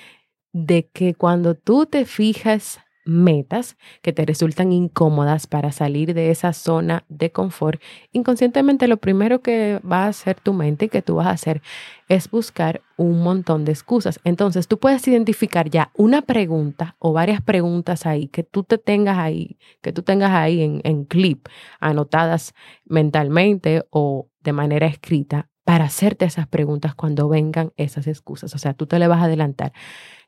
de 0.52 0.88
que 0.88 1.14
cuando 1.14 1.54
tú 1.54 1.87
te 1.87 2.04
fijas 2.04 2.81
metas 3.08 3.76
que 4.02 4.12
te 4.12 4.26
resultan 4.26 4.70
incómodas 4.70 5.46
para 5.46 5.72
salir 5.72 6.12
de 6.12 6.30
esa 6.30 6.52
zona 6.52 7.04
de 7.08 7.32
confort, 7.32 7.80
inconscientemente 8.12 8.86
lo 8.86 8.98
primero 8.98 9.40
que 9.40 9.80
va 9.80 10.04
a 10.04 10.08
hacer 10.08 10.38
tu 10.38 10.52
mente 10.52 10.84
y 10.84 10.88
que 10.90 11.00
tú 11.00 11.16
vas 11.16 11.26
a 11.26 11.30
hacer 11.30 11.62
es 12.08 12.30
buscar 12.30 12.82
un 12.96 13.22
montón 13.22 13.64
de 13.64 13.72
excusas. 13.72 14.20
Entonces 14.24 14.68
tú 14.68 14.78
puedes 14.78 15.08
identificar 15.08 15.70
ya 15.70 15.90
una 15.94 16.22
pregunta 16.22 16.96
o 16.98 17.12
varias 17.12 17.40
preguntas 17.40 18.04
ahí 18.04 18.28
que 18.28 18.42
tú 18.42 18.62
te 18.62 18.76
tengas 18.76 19.16
ahí, 19.18 19.58
que 19.80 19.92
tú 19.92 20.02
tengas 20.02 20.32
ahí 20.32 20.62
en, 20.62 20.82
en 20.84 21.04
clip, 21.04 21.48
anotadas 21.80 22.54
mentalmente 22.84 23.86
o 23.90 24.28
de 24.40 24.52
manera 24.52 24.86
escrita 24.86 25.48
para 25.64 25.84
hacerte 25.84 26.24
esas 26.24 26.46
preguntas 26.46 26.94
cuando 26.94 27.28
vengan 27.28 27.72
esas 27.76 28.06
excusas. 28.06 28.54
O 28.54 28.58
sea, 28.58 28.72
tú 28.72 28.86
te 28.86 28.98
le 28.98 29.06
vas 29.06 29.20
a 29.20 29.24
adelantar. 29.24 29.72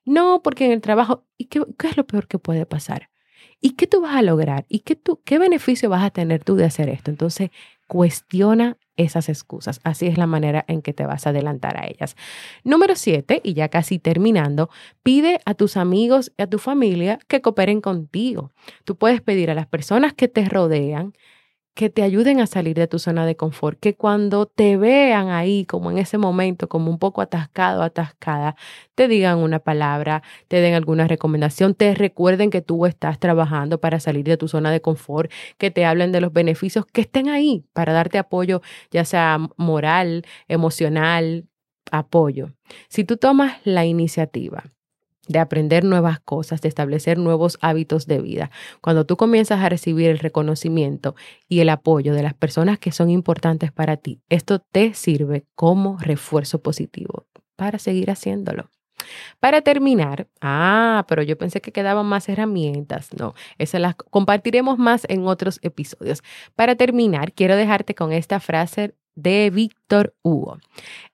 No, 0.04 0.42
porque 0.42 0.66
en 0.66 0.72
el 0.72 0.80
trabajo, 0.80 1.26
¿y 1.36 1.46
qué, 1.46 1.62
qué 1.78 1.88
es 1.88 1.96
lo 1.96 2.06
peor 2.06 2.26
que 2.26 2.38
puede 2.38 2.66
pasar? 2.66 3.10
¿Y 3.60 3.70
qué 3.70 3.86
tú 3.86 4.00
vas 4.00 4.16
a 4.16 4.22
lograr? 4.22 4.64
¿Y 4.68 4.80
qué, 4.80 4.96
tú, 4.96 5.20
qué 5.24 5.38
beneficio 5.38 5.90
vas 5.90 6.02
a 6.02 6.10
tener 6.10 6.42
tú 6.44 6.56
de 6.56 6.64
hacer 6.64 6.88
esto? 6.88 7.10
Entonces, 7.10 7.50
cuestiona 7.86 8.78
esas 8.96 9.28
excusas. 9.28 9.80
Así 9.84 10.06
es 10.06 10.16
la 10.16 10.26
manera 10.26 10.64
en 10.68 10.82
que 10.82 10.92
te 10.92 11.06
vas 11.06 11.26
a 11.26 11.30
adelantar 11.30 11.76
a 11.76 11.86
ellas. 11.86 12.16
Número 12.64 12.94
siete, 12.94 13.40
y 13.44 13.54
ya 13.54 13.68
casi 13.68 13.98
terminando, 13.98 14.70
pide 15.02 15.40
a 15.44 15.54
tus 15.54 15.76
amigos 15.76 16.32
y 16.38 16.42
a 16.42 16.46
tu 16.46 16.58
familia 16.58 17.18
que 17.28 17.40
cooperen 17.40 17.80
contigo. 17.80 18.52
Tú 18.84 18.96
puedes 18.96 19.20
pedir 19.20 19.50
a 19.50 19.54
las 19.54 19.66
personas 19.66 20.14
que 20.14 20.28
te 20.28 20.48
rodean 20.48 21.14
que 21.74 21.90
te 21.90 22.02
ayuden 22.02 22.40
a 22.40 22.46
salir 22.46 22.76
de 22.76 22.86
tu 22.86 22.98
zona 22.98 23.24
de 23.26 23.36
confort, 23.36 23.78
que 23.80 23.94
cuando 23.94 24.46
te 24.46 24.76
vean 24.76 25.28
ahí, 25.28 25.64
como 25.64 25.90
en 25.90 25.98
ese 25.98 26.18
momento, 26.18 26.68
como 26.68 26.90
un 26.90 26.98
poco 26.98 27.22
atascado, 27.22 27.82
atascada, 27.82 28.56
te 28.94 29.08
digan 29.08 29.38
una 29.38 29.60
palabra, 29.60 30.22
te 30.48 30.60
den 30.60 30.74
alguna 30.74 31.06
recomendación, 31.08 31.74
te 31.74 31.94
recuerden 31.94 32.50
que 32.50 32.62
tú 32.62 32.86
estás 32.86 33.18
trabajando 33.18 33.80
para 33.80 34.00
salir 34.00 34.24
de 34.24 34.36
tu 34.36 34.48
zona 34.48 34.70
de 34.70 34.80
confort, 34.80 35.30
que 35.58 35.70
te 35.70 35.84
hablen 35.84 36.12
de 36.12 36.20
los 36.20 36.32
beneficios, 36.32 36.86
que 36.86 37.02
estén 37.02 37.28
ahí 37.28 37.64
para 37.72 37.92
darte 37.92 38.18
apoyo, 38.18 38.62
ya 38.90 39.04
sea 39.04 39.38
moral, 39.56 40.24
emocional, 40.48 41.46
apoyo. 41.90 42.52
Si 42.88 43.04
tú 43.04 43.16
tomas 43.16 43.58
la 43.64 43.84
iniciativa, 43.84 44.64
de 45.30 45.38
aprender 45.38 45.84
nuevas 45.84 46.18
cosas, 46.18 46.60
de 46.60 46.68
establecer 46.68 47.16
nuevos 47.16 47.56
hábitos 47.60 48.08
de 48.08 48.20
vida. 48.20 48.50
Cuando 48.80 49.06
tú 49.06 49.16
comienzas 49.16 49.60
a 49.60 49.68
recibir 49.68 50.10
el 50.10 50.18
reconocimiento 50.18 51.14
y 51.48 51.60
el 51.60 51.68
apoyo 51.68 52.14
de 52.14 52.24
las 52.24 52.34
personas 52.34 52.80
que 52.80 52.90
son 52.90 53.10
importantes 53.10 53.70
para 53.70 53.96
ti, 53.96 54.20
esto 54.28 54.58
te 54.58 54.92
sirve 54.92 55.46
como 55.54 55.98
refuerzo 55.98 56.62
positivo 56.62 57.28
para 57.54 57.78
seguir 57.78 58.10
haciéndolo. 58.10 58.70
Para 59.38 59.62
terminar, 59.62 60.26
ah, 60.40 61.04
pero 61.08 61.22
yo 61.22 61.38
pensé 61.38 61.60
que 61.60 61.72
quedaban 61.72 62.06
más 62.06 62.28
herramientas. 62.28 63.08
No, 63.16 63.34
esas 63.56 63.80
las 63.80 63.94
compartiremos 63.94 64.78
más 64.78 65.06
en 65.08 65.26
otros 65.26 65.60
episodios. 65.62 66.22
Para 66.56 66.74
terminar, 66.74 67.32
quiero 67.32 67.56
dejarte 67.56 67.94
con 67.94 68.12
esta 68.12 68.40
frase 68.40 68.94
de 69.14 69.50
Víctor 69.50 70.14
Hugo. 70.22 70.58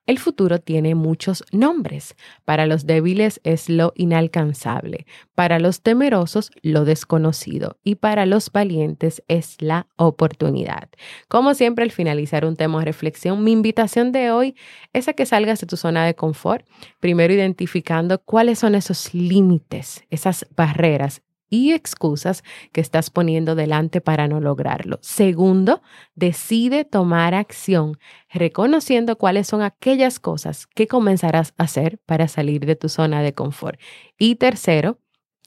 El 0.05 0.19
futuro 0.19 0.59
tiene 0.59 0.95
muchos 0.95 1.43
nombres. 1.51 2.15
Para 2.45 2.65
los 2.65 2.85
débiles 2.85 3.41
es 3.43 3.69
lo 3.69 3.91
inalcanzable, 3.95 5.05
para 5.35 5.59
los 5.59 5.81
temerosos 5.81 6.51
lo 6.61 6.85
desconocido 6.85 7.77
y 7.83 7.95
para 7.95 8.25
los 8.25 8.51
valientes 8.51 9.21
es 9.27 9.61
la 9.61 9.87
oportunidad. 9.97 10.89
Como 11.27 11.53
siempre, 11.53 11.83
al 11.83 11.91
finalizar 11.91 12.45
un 12.45 12.55
tema 12.55 12.79
de 12.79 12.85
reflexión, 12.85 13.43
mi 13.43 13.51
invitación 13.51 14.11
de 14.11 14.31
hoy 14.31 14.55
es 14.93 15.07
a 15.07 15.13
que 15.13 15.25
salgas 15.25 15.59
de 15.59 15.67
tu 15.67 15.75
zona 15.75 16.05
de 16.05 16.15
confort, 16.15 16.65
primero 16.99 17.33
identificando 17.33 18.19
cuáles 18.23 18.59
son 18.59 18.75
esos 18.75 19.13
límites, 19.13 20.05
esas 20.09 20.47
barreras 20.55 21.21
y 21.49 21.73
excusas 21.73 22.43
que 22.71 22.81
estás 22.81 23.09
poniendo 23.09 23.55
delante 23.55 24.01
para 24.01 24.27
no 24.27 24.39
lograrlo. 24.39 24.99
Segundo, 25.01 25.81
decide 26.15 26.85
tomar 26.85 27.33
acción, 27.33 27.97
reconociendo 28.29 29.17
cuáles 29.17 29.47
son 29.47 29.61
aquellas 29.61 30.19
cosas 30.19 30.67
que 30.67 30.87
comenzarás 30.87 31.53
a 31.57 31.63
hacer 31.63 31.99
para 32.05 32.27
salir 32.27 32.65
de 32.65 32.75
tu 32.75 32.89
zona 32.89 33.21
de 33.21 33.33
confort. 33.33 33.79
Y 34.17 34.35
tercero, 34.35 34.99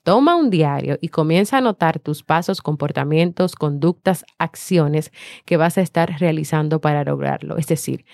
toma 0.02 0.36
un 0.36 0.50
diario 0.50 0.98
y 1.00 1.08
comienza 1.08 1.56
a 1.56 1.58
anotar 1.58 2.00
tus 2.00 2.22
pasos, 2.22 2.62
comportamientos, 2.62 3.54
conductas, 3.54 4.24
acciones 4.38 5.12
que 5.44 5.56
vas 5.56 5.78
a 5.78 5.82
estar 5.82 6.18
realizando 6.18 6.80
para 6.80 7.04
lograrlo. 7.04 7.56
Es 7.56 7.66
decir, 7.66 8.04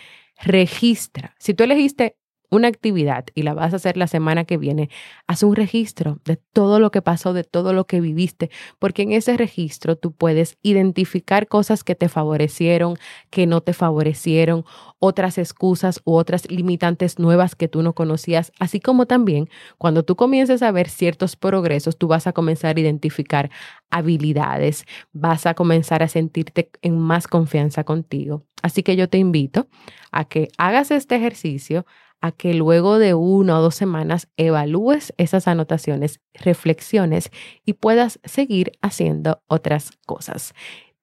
registra. 0.42 1.34
Si 1.38 1.54
tú 1.54 1.64
elegiste 1.64 2.16
una 2.50 2.68
actividad 2.68 3.26
y 3.34 3.42
la 3.42 3.54
vas 3.54 3.72
a 3.72 3.76
hacer 3.76 3.96
la 3.96 4.06
semana 4.06 4.44
que 4.44 4.56
viene, 4.56 4.90
haz 5.26 5.42
un 5.42 5.56
registro 5.56 6.20
de 6.24 6.36
todo 6.36 6.80
lo 6.80 6.90
que 6.90 7.02
pasó, 7.02 7.32
de 7.32 7.44
todo 7.44 7.72
lo 7.72 7.86
que 7.86 8.00
viviste, 8.00 8.50
porque 8.78 9.02
en 9.02 9.12
ese 9.12 9.36
registro 9.36 9.96
tú 9.96 10.12
puedes 10.12 10.58
identificar 10.62 11.48
cosas 11.48 11.84
que 11.84 11.94
te 11.94 12.08
favorecieron, 12.08 12.96
que 13.30 13.46
no 13.46 13.60
te 13.60 13.72
favorecieron, 13.72 14.64
otras 14.98 15.38
excusas 15.38 16.00
u 16.04 16.14
otras 16.14 16.50
limitantes 16.50 17.18
nuevas 17.18 17.54
que 17.54 17.68
tú 17.68 17.82
no 17.82 17.94
conocías, 17.94 18.52
así 18.58 18.80
como 18.80 19.06
también 19.06 19.48
cuando 19.78 20.04
tú 20.04 20.16
comiences 20.16 20.62
a 20.62 20.70
ver 20.72 20.88
ciertos 20.88 21.36
progresos, 21.36 21.98
tú 21.98 22.08
vas 22.08 22.26
a 22.26 22.32
comenzar 22.32 22.76
a 22.76 22.80
identificar 22.80 23.50
habilidades, 23.90 24.84
vas 25.12 25.46
a 25.46 25.54
comenzar 25.54 26.02
a 26.02 26.08
sentirte 26.08 26.70
en 26.82 26.98
más 26.98 27.28
confianza 27.28 27.84
contigo. 27.84 28.44
Así 28.62 28.82
que 28.82 28.96
yo 28.96 29.08
te 29.08 29.18
invito 29.18 29.68
a 30.10 30.24
que 30.24 30.48
hagas 30.58 30.90
este 30.90 31.16
ejercicio, 31.16 31.86
a 32.26 32.32
que 32.32 32.54
luego 32.54 32.98
de 32.98 33.14
una 33.14 33.58
o 33.58 33.62
dos 33.62 33.74
semanas 33.74 34.28
evalúes 34.36 35.14
esas 35.16 35.48
anotaciones, 35.48 36.20
reflexiones 36.34 37.30
y 37.64 37.74
puedas 37.74 38.20
seguir 38.24 38.72
haciendo 38.82 39.42
otras 39.46 39.92
cosas. 40.06 40.54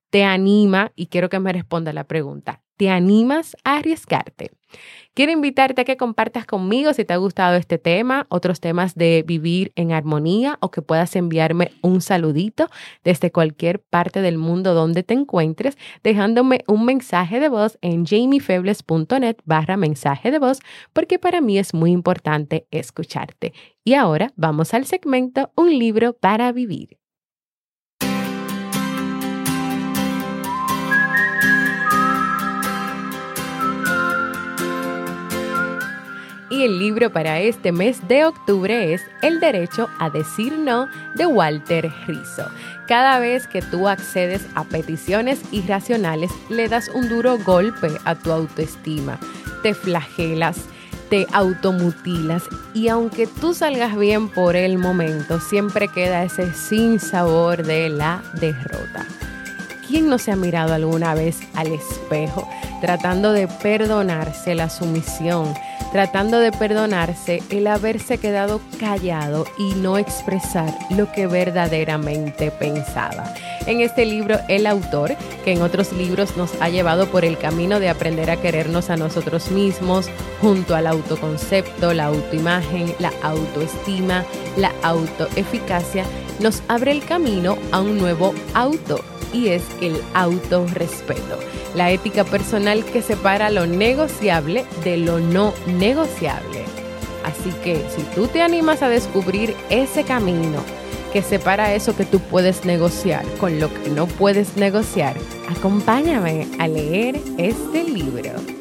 Te 0.09 0.23
anima, 0.23 0.91
y 0.95 1.07
quiero 1.07 1.29
que 1.29 1.39
me 1.39 1.53
responda 1.53 1.91
la 1.93 2.03
pregunta, 2.03 2.62
¿te 2.77 2.89
animas 2.89 3.55
a 3.63 3.77
arriesgarte? 3.77 4.51
Quiero 5.13 5.31
invitarte 5.31 5.81
a 5.81 5.85
que 5.85 5.97
compartas 5.97 6.47
conmigo 6.47 6.91
si 6.93 7.05
te 7.05 7.13
ha 7.13 7.17
gustado 7.17 7.55
este 7.55 7.77
tema, 7.77 8.25
otros 8.29 8.59
temas 8.59 8.95
de 8.95 9.23
vivir 9.25 9.71
en 9.75 9.91
armonía 9.91 10.57
o 10.59 10.71
que 10.71 10.81
puedas 10.81 11.15
enviarme 11.15 11.71
un 11.83 12.01
saludito 12.01 12.67
desde 13.03 13.31
cualquier 13.31 13.79
parte 13.79 14.21
del 14.21 14.39
mundo 14.39 14.73
donde 14.73 15.03
te 15.03 15.13
encuentres, 15.13 15.77
dejándome 16.03 16.63
un 16.67 16.85
mensaje 16.85 17.39
de 17.39 17.49
voz 17.49 17.77
en 17.81 18.05
jamiefebles.net 18.05 19.37
barra 19.45 19.77
mensaje 19.77 20.31
de 20.31 20.39
voz, 20.39 20.59
porque 20.93 21.19
para 21.19 21.41
mí 21.41 21.59
es 21.59 21.75
muy 21.75 21.91
importante 21.91 22.65
escucharte. 22.71 23.53
Y 23.83 23.93
ahora 23.93 24.31
vamos 24.35 24.73
al 24.73 24.85
segmento 24.85 25.51
Un 25.55 25.77
libro 25.77 26.13
para 26.13 26.51
vivir. 26.51 27.02
Y 36.53 36.61
el 36.61 36.77
libro 36.77 37.11
para 37.11 37.39
este 37.39 37.71
mes 37.71 38.07
de 38.07 38.25
octubre 38.25 38.93
es 38.93 39.01
El 39.23 39.39
derecho 39.39 39.89
a 39.97 40.11
decir 40.11 40.53
no 40.55 40.87
de 41.15 41.25
Walter 41.25 41.91
Rizzo. 42.05 42.45
Cada 42.87 43.17
vez 43.17 43.47
que 43.47 43.63
tú 43.63 43.87
accedes 43.87 44.45
a 44.53 44.63
peticiones 44.63 45.41
irracionales, 45.51 46.29
le 46.49 46.69
das 46.69 46.89
un 46.93 47.09
duro 47.09 47.39
golpe 47.39 47.87
a 48.05 48.13
tu 48.13 48.31
autoestima, 48.31 49.19
te 49.63 49.73
flagelas, 49.73 50.65
te 51.09 51.25
automutilas 51.31 52.43
y 52.75 52.87
aunque 52.87 53.25
tú 53.25 53.55
salgas 53.55 53.97
bien 53.97 54.29
por 54.29 54.55
el 54.55 54.77
momento, 54.77 55.39
siempre 55.39 55.87
queda 55.87 56.23
ese 56.23 56.53
sin 56.53 56.99
sabor 56.99 57.65
de 57.65 57.89
la 57.89 58.21
derrota. 58.39 59.07
¿Quién 59.87 60.07
no 60.07 60.19
se 60.19 60.31
ha 60.31 60.35
mirado 60.35 60.75
alguna 60.75 61.15
vez 61.15 61.39
al 61.55 61.71
espejo 61.71 62.47
tratando 62.79 63.31
de 63.31 63.47
perdonarse 63.47 64.53
la 64.53 64.69
sumisión? 64.69 65.55
Tratando 65.93 66.39
de 66.39 66.51
perdonarse 66.51 67.43
el 67.51 67.67
haberse 67.67 68.17
quedado 68.17 68.59
callado 68.79 69.45
y 69.59 69.75
no 69.75 69.99
expresar 69.99 70.73
lo 70.89 71.11
que 71.11 71.27
verdaderamente 71.27 72.49
pensaba. 72.49 73.31
En 73.67 73.79
este 73.79 74.03
libro, 74.03 74.39
el 74.49 74.65
autor, 74.65 75.15
que 75.45 75.53
en 75.53 75.61
otros 75.61 75.93
libros 75.93 76.35
nos 76.35 76.59
ha 76.59 76.69
llevado 76.69 77.05
por 77.11 77.23
el 77.23 77.37
camino 77.37 77.79
de 77.79 77.89
aprender 77.89 78.31
a 78.31 78.37
querernos 78.37 78.89
a 78.89 78.97
nosotros 78.97 79.51
mismos, 79.51 80.09
junto 80.41 80.75
al 80.75 80.87
autoconcepto, 80.87 81.93
la 81.93 82.05
autoimagen, 82.05 82.95
la 82.97 83.13
autoestima, 83.21 84.25
la 84.57 84.73
autoeficacia, 84.81 86.05
nos 86.39 86.63
abre 86.67 86.91
el 86.91 87.05
camino 87.05 87.55
a 87.71 87.81
un 87.81 87.99
nuevo 87.99 88.33
auto 88.55 88.99
y 89.33 89.49
es 89.49 89.63
el 89.81 90.01
autorrespeto, 90.13 91.39
la 91.75 91.91
ética 91.91 92.23
personal 92.23 92.85
que 92.85 93.01
separa 93.01 93.49
lo 93.49 93.65
negociable 93.65 94.65
de 94.83 94.97
lo 94.97 95.19
no 95.19 95.53
negociable. 95.65 96.63
Así 97.25 97.51
que 97.63 97.83
si 97.95 98.03
tú 98.15 98.27
te 98.27 98.41
animas 98.41 98.81
a 98.81 98.89
descubrir 98.89 99.55
ese 99.69 100.03
camino 100.03 100.59
que 101.11 101.21
separa 101.21 101.73
eso 101.73 101.95
que 101.95 102.05
tú 102.05 102.19
puedes 102.19 102.65
negociar 102.65 103.25
con 103.39 103.59
lo 103.59 103.73
que 103.73 103.89
no 103.89 104.07
puedes 104.07 104.57
negociar, 104.57 105.15
acompáñame 105.49 106.47
a 106.59 106.67
leer 106.67 107.19
este 107.37 107.83
libro. 107.83 108.52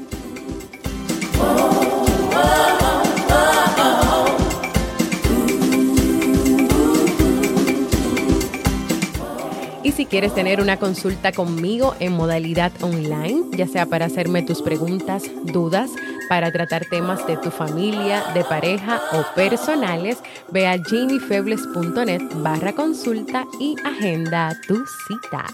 Quieres 10.12 10.34
tener 10.34 10.60
una 10.60 10.76
consulta 10.76 11.32
conmigo 11.32 11.96
en 11.98 12.12
modalidad 12.12 12.70
online, 12.82 13.44
ya 13.52 13.66
sea 13.66 13.86
para 13.86 14.04
hacerme 14.04 14.42
tus 14.42 14.60
preguntas, 14.60 15.22
dudas, 15.44 15.90
para 16.28 16.52
tratar 16.52 16.84
temas 16.84 17.26
de 17.26 17.38
tu 17.38 17.50
familia, 17.50 18.22
de 18.34 18.44
pareja 18.44 19.00
o 19.14 19.34
personales, 19.34 20.18
ve 20.50 20.66
a 20.66 20.76
jamiefebles.net 20.78 22.20
barra 22.42 22.74
consulta 22.74 23.46
y 23.58 23.74
agenda 23.86 24.54
tu 24.68 24.84
cita. 25.08 25.46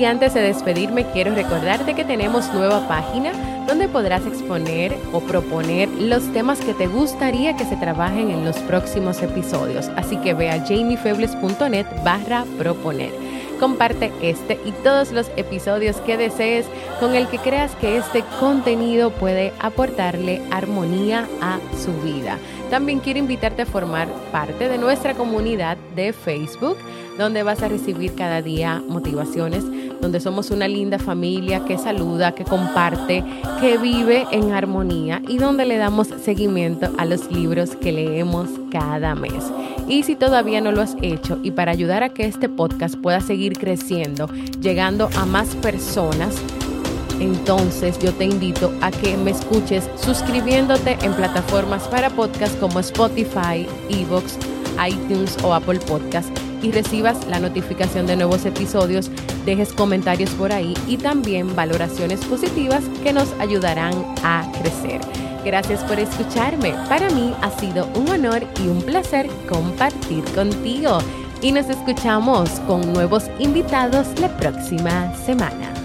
Y 0.00 0.06
antes 0.06 0.32
de 0.32 0.40
despedirme, 0.40 1.04
quiero 1.12 1.34
recordarte 1.34 1.92
que 1.92 2.06
tenemos 2.06 2.50
nueva 2.54 2.88
página 2.88 3.32
donde 3.66 3.86
podrás 3.86 4.24
exponer 4.24 4.96
o 5.12 5.20
proponer 5.20 5.90
los 5.90 6.22
temas 6.32 6.58
que 6.60 6.72
te 6.72 6.86
gustaría 6.86 7.54
que 7.54 7.66
se 7.66 7.76
trabajen 7.76 8.30
en 8.30 8.42
los 8.42 8.56
próximos 8.60 9.20
episodios. 9.20 9.90
Así 9.96 10.16
que 10.16 10.32
ve 10.32 10.48
a 10.48 10.64
jamiefebles.net 10.64 11.84
barra 12.02 12.46
proponer. 12.56 13.12
Comparte 13.60 14.10
este 14.22 14.58
y 14.64 14.72
todos 14.72 15.12
los 15.12 15.30
episodios 15.36 15.98
que 15.98 16.16
desees 16.16 16.64
con 16.98 17.14
el 17.14 17.28
que 17.28 17.36
creas 17.36 17.76
que 17.76 17.98
este 17.98 18.24
contenido 18.40 19.10
puede 19.10 19.52
aportarle 19.60 20.40
armonía 20.50 21.28
a 21.42 21.58
su 21.84 21.92
vida. 22.00 22.38
También 22.70 23.00
quiero 23.00 23.18
invitarte 23.18 23.62
a 23.62 23.66
formar 23.66 24.08
parte 24.32 24.70
de 24.70 24.78
nuestra 24.78 25.12
comunidad 25.12 25.76
de 25.94 26.14
Facebook, 26.14 26.78
donde 27.18 27.42
vas 27.42 27.62
a 27.62 27.68
recibir 27.68 28.14
cada 28.14 28.40
día 28.40 28.82
motivaciones, 28.88 29.64
donde 30.00 30.20
somos 30.20 30.50
una 30.50 30.68
linda 30.68 30.98
familia 30.98 31.64
que 31.64 31.78
saluda, 31.78 32.32
que 32.32 32.44
comparte, 32.44 33.24
que 33.60 33.78
vive 33.78 34.26
en 34.32 34.52
armonía 34.52 35.22
y 35.28 35.38
donde 35.38 35.66
le 35.66 35.76
damos 35.76 36.08
seguimiento 36.22 36.90
a 36.98 37.04
los 37.04 37.30
libros 37.30 37.76
que 37.76 37.92
leemos 37.92 38.48
cada 38.70 39.14
mes. 39.14 39.52
Y 39.88 40.02
si 40.04 40.14
todavía 40.16 40.60
no 40.60 40.72
lo 40.72 40.82
has 40.82 40.96
hecho 41.02 41.38
y 41.42 41.50
para 41.50 41.72
ayudar 41.72 42.02
a 42.02 42.10
que 42.10 42.24
este 42.24 42.48
podcast 42.48 42.96
pueda 42.96 43.20
seguir 43.20 43.58
creciendo, 43.58 44.28
llegando 44.60 45.08
a 45.16 45.26
más 45.26 45.54
personas, 45.56 46.36
entonces 47.20 47.98
yo 47.98 48.12
te 48.14 48.24
invito 48.24 48.72
a 48.80 48.90
que 48.90 49.16
me 49.16 49.32
escuches 49.32 49.88
suscribiéndote 49.96 50.96
en 51.02 51.12
plataformas 51.12 51.86
para 51.88 52.08
podcast 52.10 52.58
como 52.58 52.80
Spotify, 52.80 53.66
Evox, 53.90 54.38
iTunes 54.86 55.36
o 55.42 55.54
Apple 55.54 55.80
Podcast 55.80 56.28
y 56.62 56.70
recibas 56.72 57.26
la 57.26 57.40
notificación 57.40 58.06
de 58.06 58.16
nuevos 58.16 58.44
episodios, 58.44 59.10
dejes 59.44 59.72
comentarios 59.72 60.30
por 60.30 60.52
ahí 60.52 60.74
y 60.86 60.96
también 60.96 61.54
valoraciones 61.56 62.24
positivas 62.24 62.84
que 63.02 63.12
nos 63.12 63.32
ayudarán 63.38 63.94
a 64.22 64.50
crecer. 64.60 65.00
Gracias 65.44 65.82
por 65.84 65.98
escucharme. 65.98 66.74
Para 66.88 67.08
mí 67.10 67.34
ha 67.40 67.50
sido 67.58 67.86
un 67.94 68.08
honor 68.10 68.46
y 68.62 68.68
un 68.68 68.82
placer 68.82 69.28
compartir 69.48 70.22
contigo. 70.34 70.98
Y 71.40 71.52
nos 71.52 71.70
escuchamos 71.70 72.50
con 72.66 72.92
nuevos 72.92 73.24
invitados 73.38 74.06
la 74.20 74.28
próxima 74.36 75.14
semana. 75.24 75.79